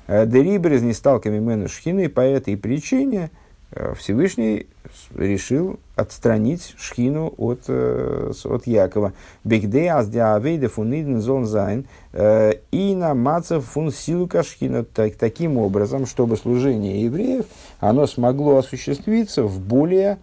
[0.07, 3.31] Э, Дериберез не сталками мену шхины, по этой причине
[3.72, 4.66] э, Всевышний
[5.14, 9.12] решил отстранить Шхину от, э, от Якова.
[9.44, 14.84] Бигде аз диавейде фуниден зон зайн э, и на мацев фун силука Шхина.
[14.84, 17.46] Так, таким образом, чтобы служение евреев,
[17.80, 20.18] оно смогло осуществиться в более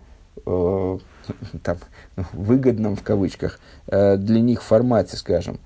[0.45, 0.97] э,
[1.63, 1.77] там,
[2.33, 5.59] выгодном в кавычках э, для них формате, скажем,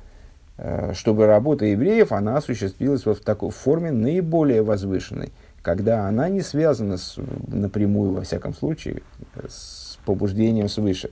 [0.92, 5.32] чтобы работа евреев, она осуществилась вот в такой форме наиболее возвышенной,
[5.70, 9.04] когда она не связана с, напрямую, во всяком случае,
[9.48, 11.12] с побуждением свыше.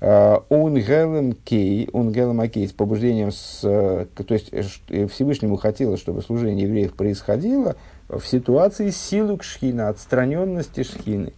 [0.00, 3.62] Унгелем кей, унгелем акей, с побуждением с...
[3.62, 7.74] То есть э, Всевышнему хотелось, чтобы служение евреев происходило
[8.08, 11.32] в ситуации силу к шхина, отстраненности шхины.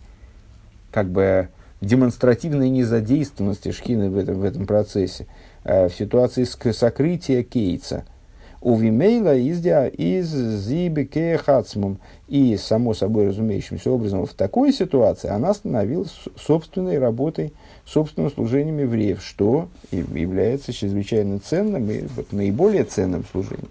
[0.92, 1.48] Как бы
[1.80, 5.26] демонстративной незадействованности шхины в этом, в этом процессе.
[5.64, 8.04] Э, в ситуации сокрытия кейца–
[8.60, 11.98] у Вимейла издя из Зибеке Хацмум.
[12.26, 17.52] И, само собой разумеющимся образом, в такой ситуации она становилась собственной работой,
[17.86, 23.70] собственным служением евреев, что является чрезвычайно ценным и вот, наиболее ценным служением.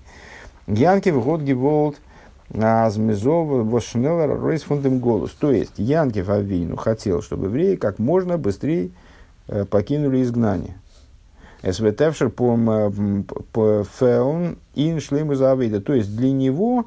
[0.67, 1.97] Янки в год Геволд
[2.53, 5.31] Азмезов Вошнеллер Ройс фундем голос.
[5.31, 8.89] То есть Янкев Авину хотел, чтобы евреи как можно быстрее
[9.47, 10.75] э, покинули изгнание.
[11.69, 15.81] Эсветевшер по феун ин шлейму завида.
[15.81, 16.85] То есть для него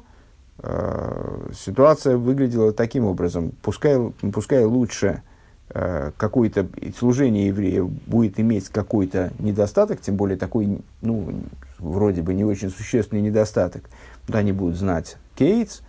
[0.57, 3.51] э, ситуация выглядела таким образом.
[3.61, 3.99] Пускай,
[4.33, 5.21] пускай лучше
[5.69, 6.67] э, какое-то
[6.97, 11.31] служение евреев будет иметь какой-то недостаток, тем более такой, ну,
[11.77, 13.83] вроде бы не очень существенный недостаток.
[14.27, 15.81] Да, они будут знать Кейтс,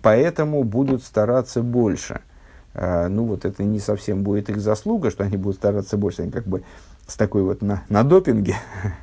[0.00, 2.22] поэтому будут стараться больше.
[2.72, 6.22] Э, ну, вот это не совсем будет их заслуга, что они будут стараться больше.
[6.22, 6.62] Они как бы
[7.10, 8.56] с такой вот на, на допинге,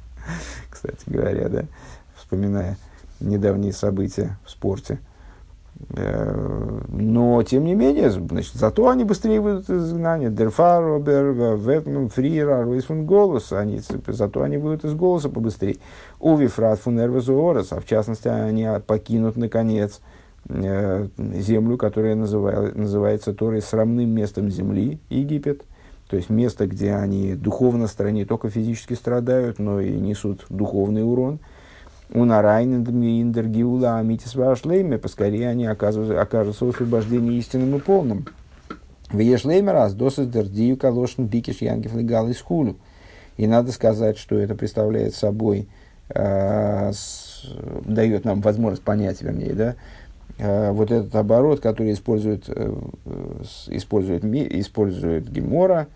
[0.70, 1.64] кстати говоря, да,
[2.16, 2.78] вспоминая
[3.20, 5.00] недавние события в спорте.
[5.90, 10.30] Э, но, тем не менее, значит, зато они быстрее выйдут из изгнания.
[10.30, 13.52] Дерфаробер, Ветман, Фрира, Руисфун голос.
[13.52, 15.78] Они, зато они выйдут из голоса побыстрее.
[16.20, 20.00] Уви фрат а в частности, они покинут, наконец,
[20.48, 25.64] э, землю, которая называется Торой срамным местом земли, Египет–
[26.08, 31.40] то есть место, где они духовно стороне только физически страдают, но и несут духовный урон.
[32.14, 38.26] У Нарайнендергиула Амитис Вашлейме, поскорее они окажутся, в освобождении истинным и полным.
[39.10, 42.78] В Ешлейме раз досыс дердию калошн бикиш янгев легал из хулю.
[43.36, 45.68] И надо сказать, что это представляет собой,
[46.10, 47.46] э, с,
[47.86, 49.76] дает нам возможность понять, вернее, да,
[50.40, 52.74] э, вот этот оборот, который использует, э,
[53.68, 55.88] использует, использует Гемора,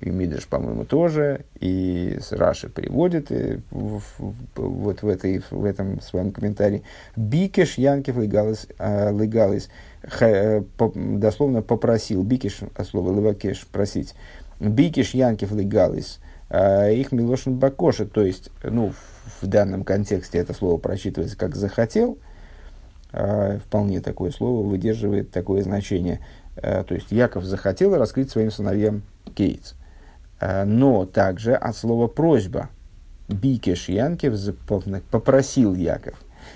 [0.00, 6.00] и Мидриш, по-моему, тоже, и Раши переводит и в, в, вот в, этой, в этом
[6.00, 6.82] своем комментарии.
[7.16, 9.68] Бикеш Янкев легалис, легалис
[10.20, 10.62] э,
[10.94, 14.14] дословно попросил, Бикеш, а слово левакеш, просить,
[14.60, 18.92] Бикеш Янкев легалис, а их Милошин Бакоша, то есть, ну,
[19.40, 22.18] в данном контексте это слово прочитывается как «захотел»,
[23.12, 26.20] а, вполне такое слово выдерживает такое значение.
[26.56, 29.02] А, то есть Яков захотел раскрыть своим сыновьям
[29.34, 29.74] Кейтс.
[30.40, 32.68] Э, но также от слова просьба.
[33.28, 34.34] Бикеш Янкев
[35.10, 36.14] попросил Яков.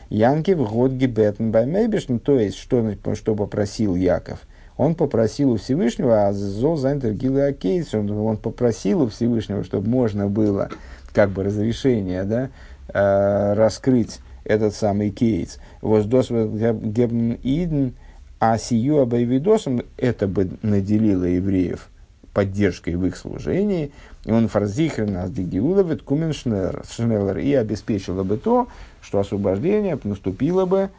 [0.09, 4.41] Янкев год гибетн баймейбешн, то есть, что, что попросил Яков?
[4.77, 10.29] Он попросил у Всевышнего, а зол зайнтер гилеакейс, он, он попросил у Всевышнего, чтобы можно
[10.29, 10.71] было,
[11.13, 12.51] как бы разрешение, да,
[12.89, 15.59] э, раскрыть этот самый кейс.
[15.83, 17.95] Воздос гебн иден,
[18.39, 21.91] а сию обойвидосом, это бы наделило евреев
[22.33, 23.93] поддержкой в их служении,
[24.25, 28.69] и он фарзихер нас дигиуловит кумен шнеллер, и обеспечило бы то,
[29.03, 30.91] что освобождение наступило бы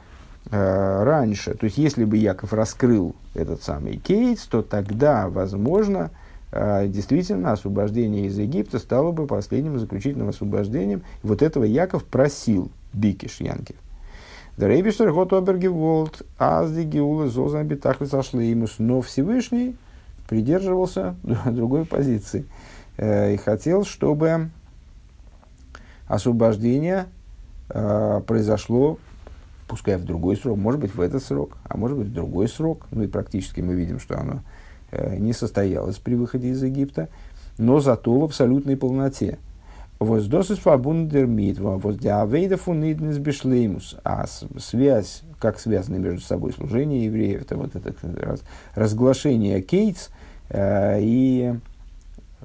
[0.49, 1.53] э, раньше.
[1.53, 6.11] То есть, если бы Яков раскрыл этот самый кейс, то тогда, возможно,
[6.51, 11.03] э, действительно освобождение из Египта стало бы последним заключительным освобождением.
[11.23, 13.77] Вот этого Яков просил Бикиш Янкев.
[14.57, 19.75] Дрейбиштер гот обергеволт, азди геула зозан битахли сошли ему, но Всевышний
[20.31, 21.15] придерживался
[21.45, 22.45] другой позиции
[22.95, 24.49] э, и хотел, чтобы
[26.07, 27.07] освобождение
[27.67, 28.97] э, произошло
[29.67, 32.87] пускай в другой срок, может быть, в этот срок, а может быть, в другой срок.
[32.91, 34.41] Ну и практически мы видим, что оно
[34.91, 37.09] э, не состоялось при выходе из Египта,
[37.57, 39.37] но зато в абсолютной полноте.
[44.03, 44.25] А
[44.57, 48.41] связь, как связаны между собой служение евреев, это вот это раз,
[48.75, 50.09] разглашение кейтс
[50.53, 51.53] и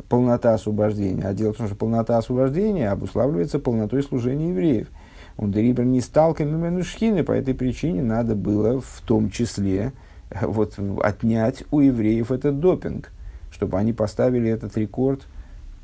[0.08, 1.24] полнота освобождения.
[1.24, 4.88] А дело в том, что полнота освобождения обуславливается полнотой служения евреев.
[5.36, 9.92] Он Дерибер не сталкиваем шхины, по этой причине надо было в том числе
[10.30, 13.10] э, вот, отнять у евреев этот допинг,
[13.50, 15.26] чтобы они поставили этот рекорд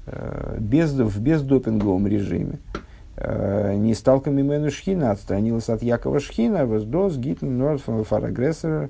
[0.07, 2.59] э, без, в бездопинговом режиме.
[3.17, 8.89] Э, не сталками Мену Шхина, отстранилась от Якова Шхина, воздос, гитн, норд, фарагрессор,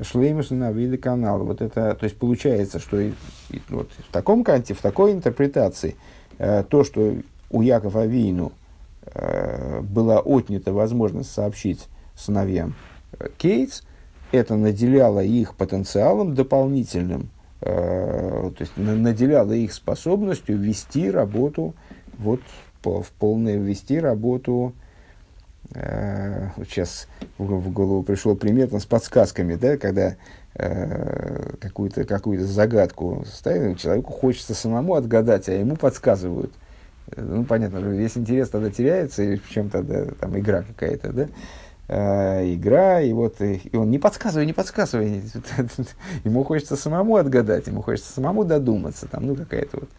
[0.00, 1.42] шлеймуса на виды канала.
[1.44, 3.12] Вот это, то есть получается, что и,
[3.50, 5.96] и, вот, в таком канте, в такой интерпретации,
[6.38, 7.16] э, то, что
[7.50, 8.52] у Якова Авину–
[9.12, 12.74] Э, была отнята возможность сообщить сыновьям
[13.18, 13.82] э, Кейтс,
[14.32, 17.28] это наделяло их потенциалом дополнительным,
[17.60, 21.74] э, то есть наделяло их способностью вести работу,
[22.18, 22.40] вот
[22.82, 24.72] в полное вести работу,
[25.72, 27.08] сейчас
[27.38, 30.16] в голову пришло примерно с подсказками, да, когда
[30.54, 36.52] какую-то какую загадку ставим, человеку хочется самому отгадать, а ему подсказывают–
[37.16, 41.28] ну, понятно, весь интерес тогда теряется, и в чем тогда там игра какая-то, да?
[41.86, 45.22] Э, игра, и вот и, и он не подсказывай, не подсказывай.
[46.24, 49.06] ему хочется самому отгадать, ему хочется самому додуматься.
[49.06, 49.90] Там, ну, какая-то вот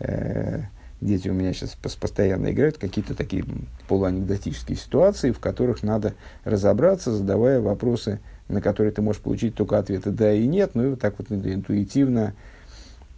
[0.00, 0.62] э,
[1.00, 3.44] дети у меня сейчас постоянно играют какие-то такие
[3.88, 10.10] полуанекдотические ситуации, в которых надо разобраться, задавая вопросы, на которые ты можешь получить только ответы
[10.10, 12.34] да и нет, ну и вот так вот интуитивно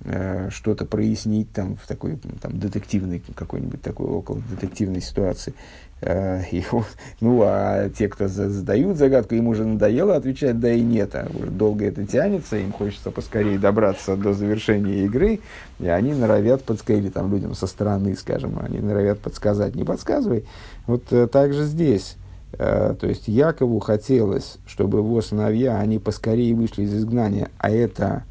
[0.04, 5.54] Э, что-то прояснить там в такой там, детективной какой-нибудь такой около детективной ситуации.
[6.00, 6.64] Э, и,
[7.20, 11.50] ну, а те, кто задают загадку, им уже надоело отвечать да и нет, а уже
[11.50, 15.40] долго это тянется, им хочется поскорее добраться до завершения игры,
[15.80, 20.44] и они норовят подсказать, там людям со стороны, скажем, они норовят подсказать, не подсказывай.
[20.86, 22.16] Вот э, так же здесь.
[22.56, 28.22] то есть Якову хотелось, чтобы его сыновья, они поскорее вышли из изгнания, а это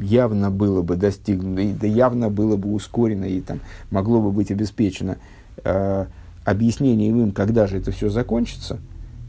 [0.00, 3.60] явно было бы достигнуто, явно было бы ускорено и там
[3.90, 5.16] могло бы быть обеспечено
[5.64, 6.06] э,
[6.44, 8.78] объяснением им, когда же это все закончится,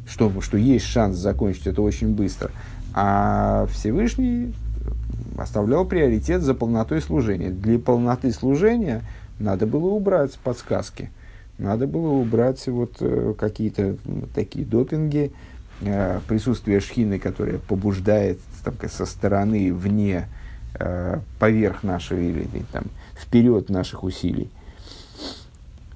[0.07, 2.51] что, что есть шанс закончить это очень быстро.
[2.93, 4.53] А Всевышний
[5.37, 7.49] оставлял приоритет за полнотой служения.
[7.49, 9.01] Для полноты служения
[9.39, 11.09] надо было убрать подсказки,
[11.57, 13.97] надо было убрать вот э, какие-то
[14.35, 15.31] такие допинги,
[15.81, 20.27] э, присутствие шхины, которое побуждает там, со стороны, вне,
[20.79, 22.85] э, поверх нашего или там,
[23.15, 24.49] вперед наших усилий.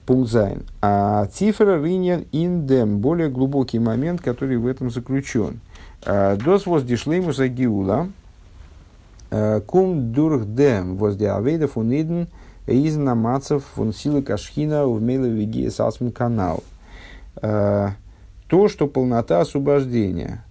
[0.05, 0.63] פועל זיין.
[0.81, 5.59] א טיפערער ענין אין דעם, более глубокий момент, который в этом заключен.
[6.05, 8.09] Э, Дос за гиула,
[9.31, 12.27] э, кум дурхдем возде авейда фуниден
[12.65, 16.63] из намацев фун силы кашхина в мейловиге салсмин канал.
[17.39, 20.43] То, что полнота освобождения–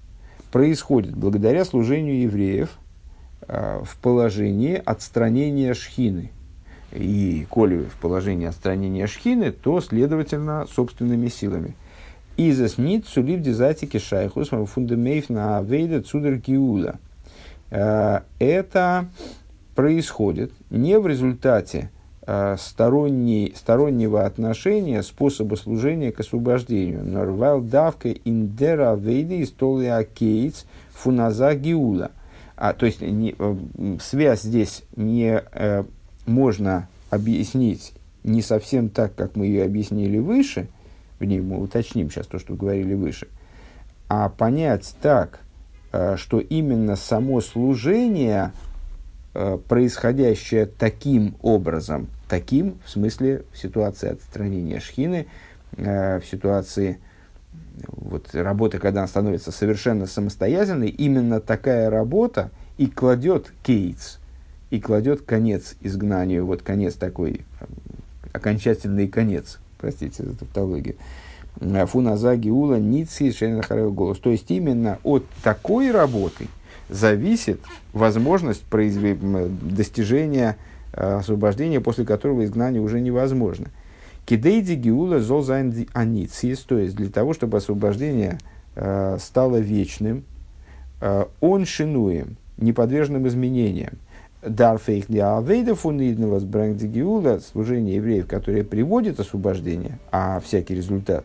[0.50, 2.70] происходит благодаря служению евреев
[3.48, 6.30] э, в положении отстранения шхины.
[6.92, 11.74] И коли в положении отстранения шхины, то, следовательно, собственными силами.
[12.36, 16.96] Изас нит сулив дизатики шайхус фундамейф на вейда цудер гиула.
[17.70, 19.08] Э, это
[19.74, 21.90] происходит не в результате
[22.58, 27.04] сторонней, стороннего отношения способа служения к освобождению.
[27.04, 32.10] Норвал давка индера вейди истолия кейтс фуназа гиула.
[32.56, 33.56] А, то есть не, э,
[34.00, 35.84] связь здесь не э,
[36.24, 37.92] можно объяснить
[38.24, 40.66] не совсем так, как мы ее объяснили выше,
[41.18, 43.28] в ней мы уточним сейчас то, что говорили выше,
[44.08, 45.40] а понять так,
[45.92, 48.52] э, что именно само служение,
[49.34, 55.26] э, происходящее таким образом, таким, в смысле, в ситуации отстранения шхины,
[55.76, 56.98] э, в ситуации
[57.88, 64.18] вот, работы, когда она становится совершенно самостоятельной, именно такая работа и кладет кейтс,
[64.70, 67.42] и кладет конец изгнанию, вот конец такой,
[68.32, 70.96] окончательный конец, простите за тавтологию.
[71.60, 74.18] Э, Фуназа Гиула Ници Шенахарев голос.
[74.18, 76.48] То есть именно от такой работы
[76.88, 77.60] зависит
[77.92, 79.16] возможность произве-
[79.60, 80.56] достижения
[80.96, 83.66] освобождение, после которого изгнание уже невозможно.
[84.24, 88.38] Кидейди гиула золзайн аницис, то есть для того, чтобы освобождение
[88.74, 90.24] э, стало вечным,
[91.00, 93.94] э, он шинуем, неподверженным изменениям.
[94.42, 101.24] Дарфейх для авейда фунидного сбрангди гиула, служение евреев, которое приводит освобождение, а всякий результат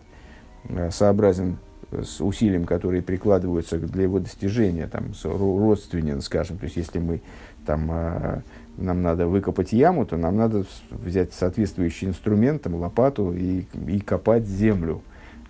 [0.92, 1.58] сообразен
[1.92, 6.58] с усилием, которые прикладываются для его достижения, там, родственен, скажем.
[6.58, 7.22] То есть, если мы
[7.66, 8.42] там, э,
[8.78, 14.46] нам надо выкопать яму, то нам надо взять соответствующий инструмент, там, лопату и, и копать
[14.46, 15.02] землю,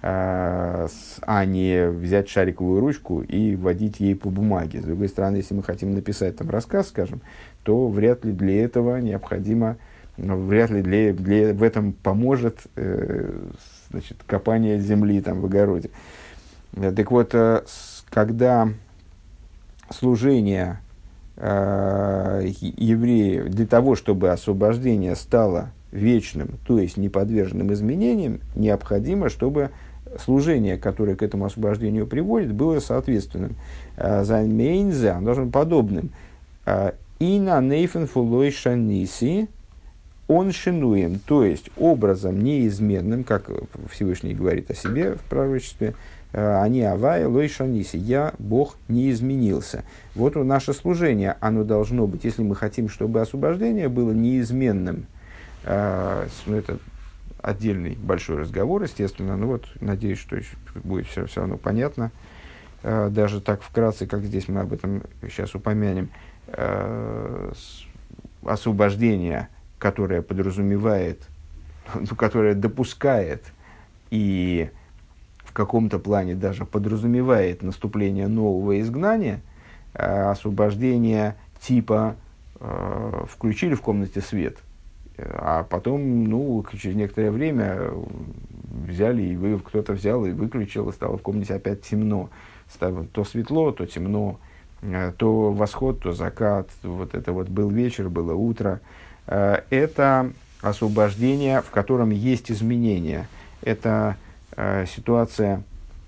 [0.01, 0.87] э,
[1.21, 4.81] а не взять шариковую ручку и водить ей по бумаге.
[4.81, 7.21] С другой стороны, если мы хотим написать там рассказ, скажем,
[7.63, 9.77] то вряд ли для этого необходимо,
[10.17, 13.31] вряд ли для, для, в этом поможет э,
[13.91, 15.89] значит, копание земли там в огороде.
[16.73, 17.61] Э, так вот, э,
[18.09, 18.69] когда
[19.89, 20.79] служение
[21.41, 29.71] евреев для того, чтобы освобождение стало вечным, то есть неподверженным изменениям, необходимо, чтобы
[30.23, 33.55] служение, которое к этому освобождению приводит, было соответственным.
[33.97, 36.11] Займейнзе, оно должно быть подобным.
[37.19, 39.47] Ина нейфен фулой шаниси,
[40.27, 43.49] он шинуем, то есть образом неизменным, как
[43.91, 47.97] Всевышний говорит о себе в пророчестве, Э, они авай лой шаниси.
[47.97, 49.83] Я, Бог, не изменился.
[50.15, 55.05] Вот наше служение, оно должно быть, если мы хотим, чтобы освобождение было неизменным.
[55.63, 56.77] Э, ну, это
[57.41, 59.35] отдельный большой разговор, естественно.
[59.35, 60.37] Ну вот, надеюсь, что
[60.83, 62.11] будет все, все равно понятно.
[62.83, 66.09] Э, даже так вкратце, как здесь мы об этом сейчас упомянем.
[68.43, 69.47] Освобождение,
[69.79, 71.21] которое подразумевает,
[71.93, 73.43] ну, которое допускает
[74.09, 74.69] и
[75.51, 79.41] в каком-то плане даже подразумевает наступление нового изгнания,
[79.93, 82.15] э, освобождение типа
[82.61, 84.59] э, включили в комнате свет,
[85.17, 87.91] а потом, ну, через некоторое время
[88.87, 92.29] взяли, и вы, кто-то взял и выключил, и стало в комнате опять темно.
[92.69, 94.39] Стало то светло, то темно,
[94.81, 96.69] э, то восход, то закат.
[96.81, 98.79] Вот это вот был вечер, было утро.
[99.27, 100.31] Это
[100.61, 103.27] освобождение, в котором есть изменения.
[103.61, 104.17] Это
[104.55, 105.63] э, ситуация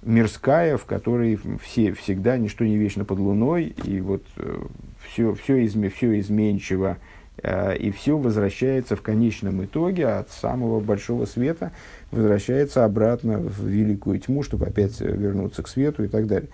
[0.06, 4.24] мирская, в которой все, всегда ничто не вечно под луной, и вот
[5.08, 6.98] все, все, изме, все изменчиво,
[7.42, 11.72] э, и все возвращается в конечном итоге от самого большого света,
[12.12, 16.50] возвращается обратно в великую тьму, чтобы опять вернуться к свету и так далее.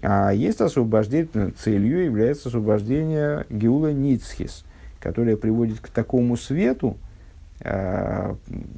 [0.00, 4.64] А есть освобождение, целью является освобождение Геула Ницхис,
[5.00, 6.96] которое приводит к такому свету,
[7.60, 8.34] э,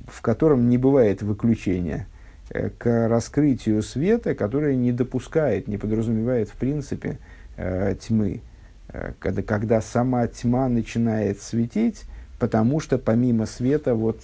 [0.07, 2.07] в котором не бывает выключения–
[2.51, 7.18] к раскрытию света, которое не допускает, не подразумевает в принципе
[7.57, 8.40] э, тьмы.
[8.88, 12.03] Э, когда, когда сама тьма начинает светить,
[12.40, 14.20] потому что помимо света, вот,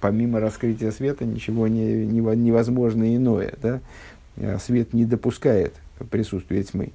[0.00, 3.54] помимо раскрытия света ничего не, не, невозможно иное.
[3.62, 3.80] Да?
[4.58, 5.74] Свет не допускает
[6.10, 6.90] присутствия тьмы.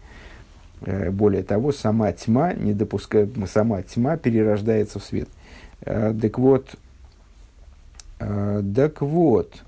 [1.11, 5.29] Более того, сама тьма, не допускает, сама тьма перерождается в свет.
[5.81, 6.75] Так вот,
[8.17, 9.63] так вот,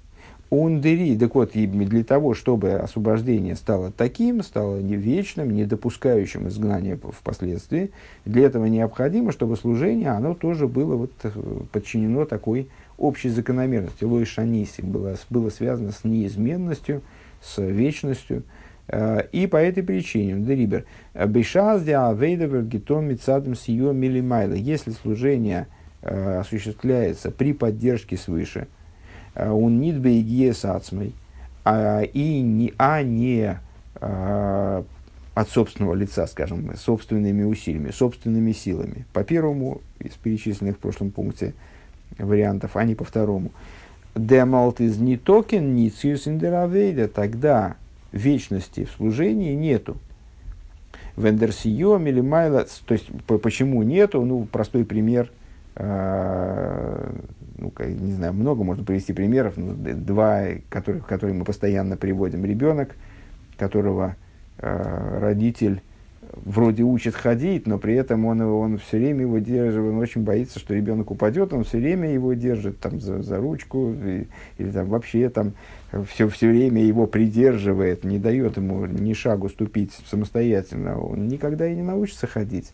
[0.49, 6.97] Ундери, так вот, для того, чтобы освобождение стало таким, стало не вечным, не допускающим изгнания
[6.97, 7.91] впоследствии,
[8.23, 11.31] для этого необходимо, чтобы служение, оно тоже было вот э,
[11.73, 14.05] подчинено такой общей закономерности.
[14.05, 17.01] לא שניתי было, было связано с неизменностью,
[17.41, 18.43] с вечностью.
[18.87, 24.53] Э, и по этой причине, דעריבער, בשעת די עבודה ווערט געטאן מצד דעם סיוע מלמעלה,
[24.53, 25.67] если служение
[26.03, 28.69] э, осуществляется при поддержке свыше–
[29.37, 31.13] און ניט ביגיעת עצמו,
[31.63, 33.59] а, и не, а не
[33.95, 34.83] а,
[35.35, 39.05] от собственного лица, скажем, собственными усилиями, собственными силами.
[39.13, 41.53] По первому из перечисленных в прошлом пункте
[42.17, 43.51] вариантов, а не по второму.
[44.15, 47.75] דעמאלט איז ניטא קיין נצחיות אין דער עבודה, тогда
[48.11, 49.97] вечности в служении нету.
[51.17, 55.31] ווען דער סיוע מלמעלה, то есть почему нету, ну, простой пример,
[55.75, 57.13] а,
[57.57, 62.45] ну, не знаю, много можно привести примеров, но два, которые, которые мы постоянно приводим.
[62.45, 62.95] Ребенок,
[63.57, 64.15] которого
[64.59, 65.81] э, родитель
[66.45, 70.59] вроде учит ходить, но при этом он, он все время его держит, он очень боится,
[70.59, 74.27] что ребенок упадет, он все время его держит там, за, за ручку и,
[74.57, 75.53] или там, вообще там,
[76.07, 81.75] все, все время его придерживает, не дает ему ни шагу ступить самостоятельно, он никогда и
[81.75, 82.71] не научится ходить.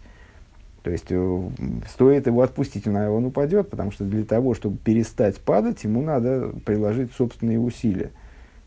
[0.83, 1.49] То есть э,
[1.89, 7.13] стоит его отпустить, он упадет, потому что для того, чтобы перестать падать, ему надо приложить
[7.13, 8.11] собственные усилия.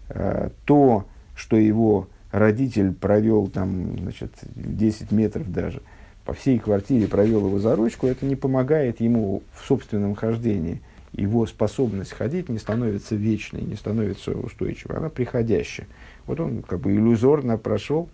[0.09, 1.05] Э, то,
[1.35, 5.83] что его родитель провел там, значит, 10 метров даже
[6.25, 10.81] по всей квартире, провел его за ручку, это не помогает ему в собственном хождении.
[11.12, 15.87] Его способность ходить не становится вечной, не становится устойчивой, она приходящая.
[16.27, 18.09] Вот он как бы иллюзорно прошел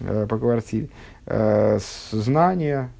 [0.00, 0.88] э, по квартире.
[1.26, 1.78] Э,
[2.10, 2.90] знания,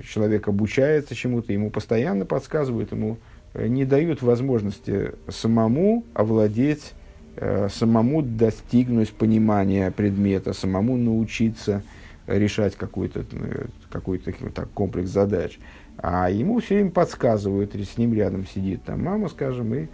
[0.00, 3.18] человек обучается чему-то, ему постоянно подсказывают, ему
[3.54, 6.92] э, не дают возможности самому овладеть
[7.36, 11.82] э, самому достигнуть понимания предмета, самому научиться
[12.26, 15.58] решать какой-то э, какой так, комплекс задач.
[15.98, 19.86] А ему все время подсказывают, с ним рядом сидит там мама, скажем, и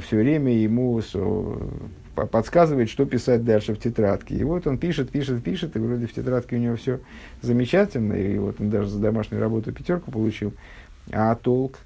[0.00, 1.00] все время ему
[2.26, 4.34] подсказывает, что писать дальше в тетрадке.
[4.34, 7.00] И вот он пишет, пишет, пишет, и вроде в тетрадке у него все
[7.42, 10.52] замечательно, и вот он даже за домашнюю работу пятерку получил.
[11.12, 11.78] А толк?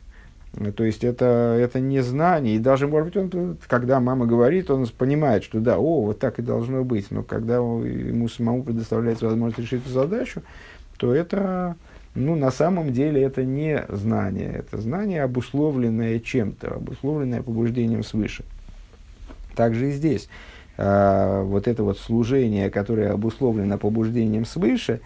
[0.77, 2.57] То есть это, это не знание.
[2.57, 6.39] И даже, может быть, он, когда мама говорит, он понимает, что да, о, вот так
[6.39, 7.11] и должно быть.
[7.11, 10.43] Но когда ему самому предоставляется возможность решить эту задачу,
[10.99, 11.77] то это,
[12.15, 14.53] ну, на самом деле это не знание.
[14.53, 18.45] Это знание, обусловленное чем-то, обусловленное побуждением свыше.
[19.55, 20.29] Также и здесь.
[20.79, 25.01] А, вот это вот служение, которое обусловлено побуждением свыше,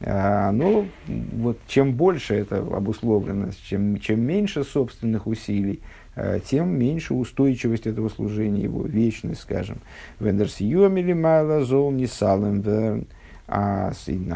[0.00, 5.80] а, оно, вот, чем больше это обусловлено, чем, чем меньше собственных усилий,
[6.14, 9.78] а, тем меньше устойчивость этого служения, его вечность, скажем.
[10.20, 13.06] Вендерс йомили майла зол не салем верн.
[13.50, 13.92] А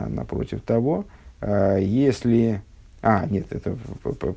[0.09, 1.05] напротив того,
[1.43, 2.63] если
[3.03, 3.77] а, нет, это,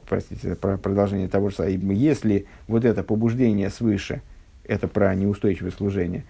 [0.06, 1.56] простите, продолжение того же.
[1.70, 4.22] Если вот это побуждение свыше–
[4.68, 6.24] это про неустойчивое служение.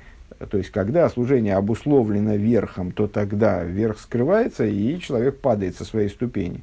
[0.49, 6.09] То есть, когда служение обусловлено верхом, то тогда верх скрывается, и человек падает со своей
[6.09, 6.61] ступени,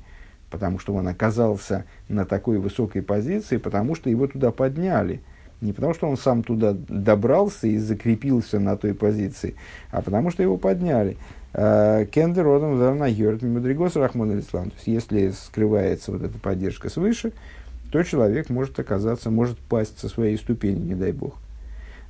[0.51, 5.21] потому что он оказался на такой высокой позиции, потому что его туда подняли.
[5.61, 9.55] Не потому, что он сам туда добрался и закрепился на той позиции,
[9.91, 11.17] а потому, что его подняли.
[11.55, 14.71] А, Кендер родом на Йорт Мудригос Рахмон Ислам.
[14.71, 17.33] То есть, если скрывается вот эта поддержка свыше,
[17.93, 21.39] то человек может оказаться, может пасть со своей ступени, не дай бог.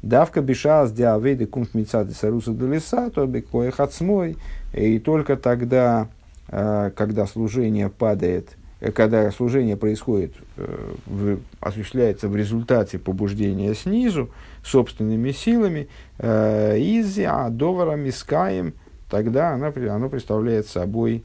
[0.02, 4.36] Давка бешас диавейды кумт мицады саруса делиса, то бекоях отсмой.
[4.72, 6.08] И только тогда,
[6.48, 14.30] э, когда служение падает, э, когда служение происходит, э, осуществляется в результате побуждения снизу,
[14.64, 15.88] собственными силами,
[16.18, 17.18] из
[17.50, 18.74] доварами скаем,
[19.08, 21.24] тогда она, оно представляет собой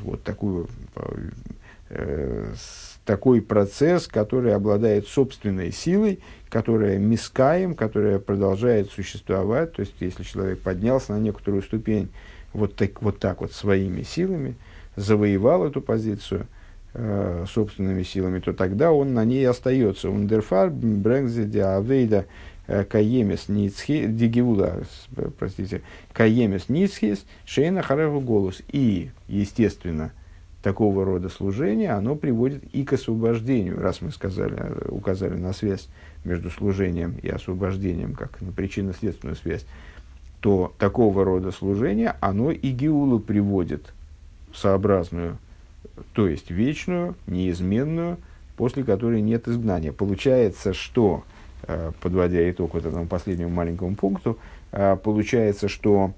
[0.00, 0.66] вот такую,
[3.04, 6.20] такой процесс, который обладает собственной силой
[6.52, 9.72] которая мискаем, которая продолжает существовать.
[9.72, 12.10] То есть, если человек поднялся на некоторую ступень
[12.52, 14.56] вот так вот, так вот своими силами,
[14.94, 16.46] завоевал эту позицию
[16.92, 20.10] э, собственными силами, то тогда он на ней остается.
[20.10, 22.26] Ундерфар брэнгзе диавейда
[22.66, 24.82] э, каемес ницхи, дигиула,
[25.38, 25.80] простите,
[26.12, 28.60] каемес ницхис, шейна хареву голос.
[28.68, 30.12] И, естественно,
[30.62, 34.56] такого рода служение, оно приводит и к освобождению, раз мы сказали,
[34.88, 35.88] указали на связь
[36.24, 39.66] между служением и освобождением, как на причинно-следственную связь,
[40.40, 43.92] то такого рода служение, оно и Геулу приводит
[44.54, 45.38] сообразную,
[46.14, 48.18] то есть вечную, неизменную,
[48.56, 49.92] после которой нет изгнания.
[49.92, 51.24] Получается, что,
[51.64, 54.38] э, подводя итог вот этому последнему маленькому пункту,
[54.70, 56.12] э, получается, что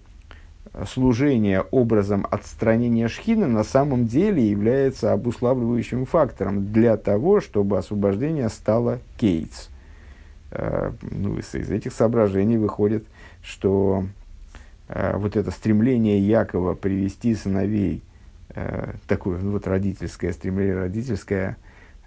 [0.87, 8.99] служение образом отстранения шхины на самом деле является обуславливающим фактором для того, чтобы освобождение стало
[9.17, 9.69] кейтс.
[10.51, 13.05] Э, ну, из, из этих соображений выходит,
[13.43, 14.05] что
[14.89, 18.03] э, вот это стремление Якова привести сыновей,
[18.51, 21.57] э, такое ну, вот родительское стремление, родительская,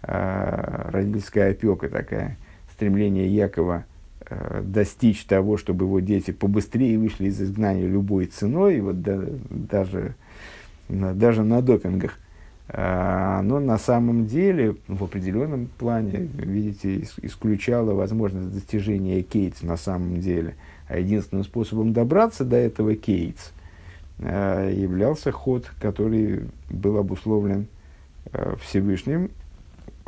[0.02, 2.38] родительская опека такая,
[2.72, 3.84] стремление Якова
[4.62, 10.16] достичь того, чтобы его дети побыстрее вышли из изгнания любой ценой, вот да, даже,
[10.90, 12.18] даже на допингах,
[12.70, 20.20] а, оно на самом деле в определенном плане, видите, исключало возможность достижения Кейтс на самом
[20.20, 20.56] деле.
[20.90, 23.52] А единственным способом добраться до этого Кейтс
[24.20, 27.68] а, являлся ход, который был обусловлен
[28.34, 29.32] а, Всевышним,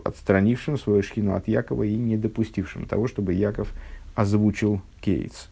[0.04, 3.72] отстранившим свою шхину от Якова и не допустившим того, чтобы Яков
[4.20, 5.48] озвучил Кейтс.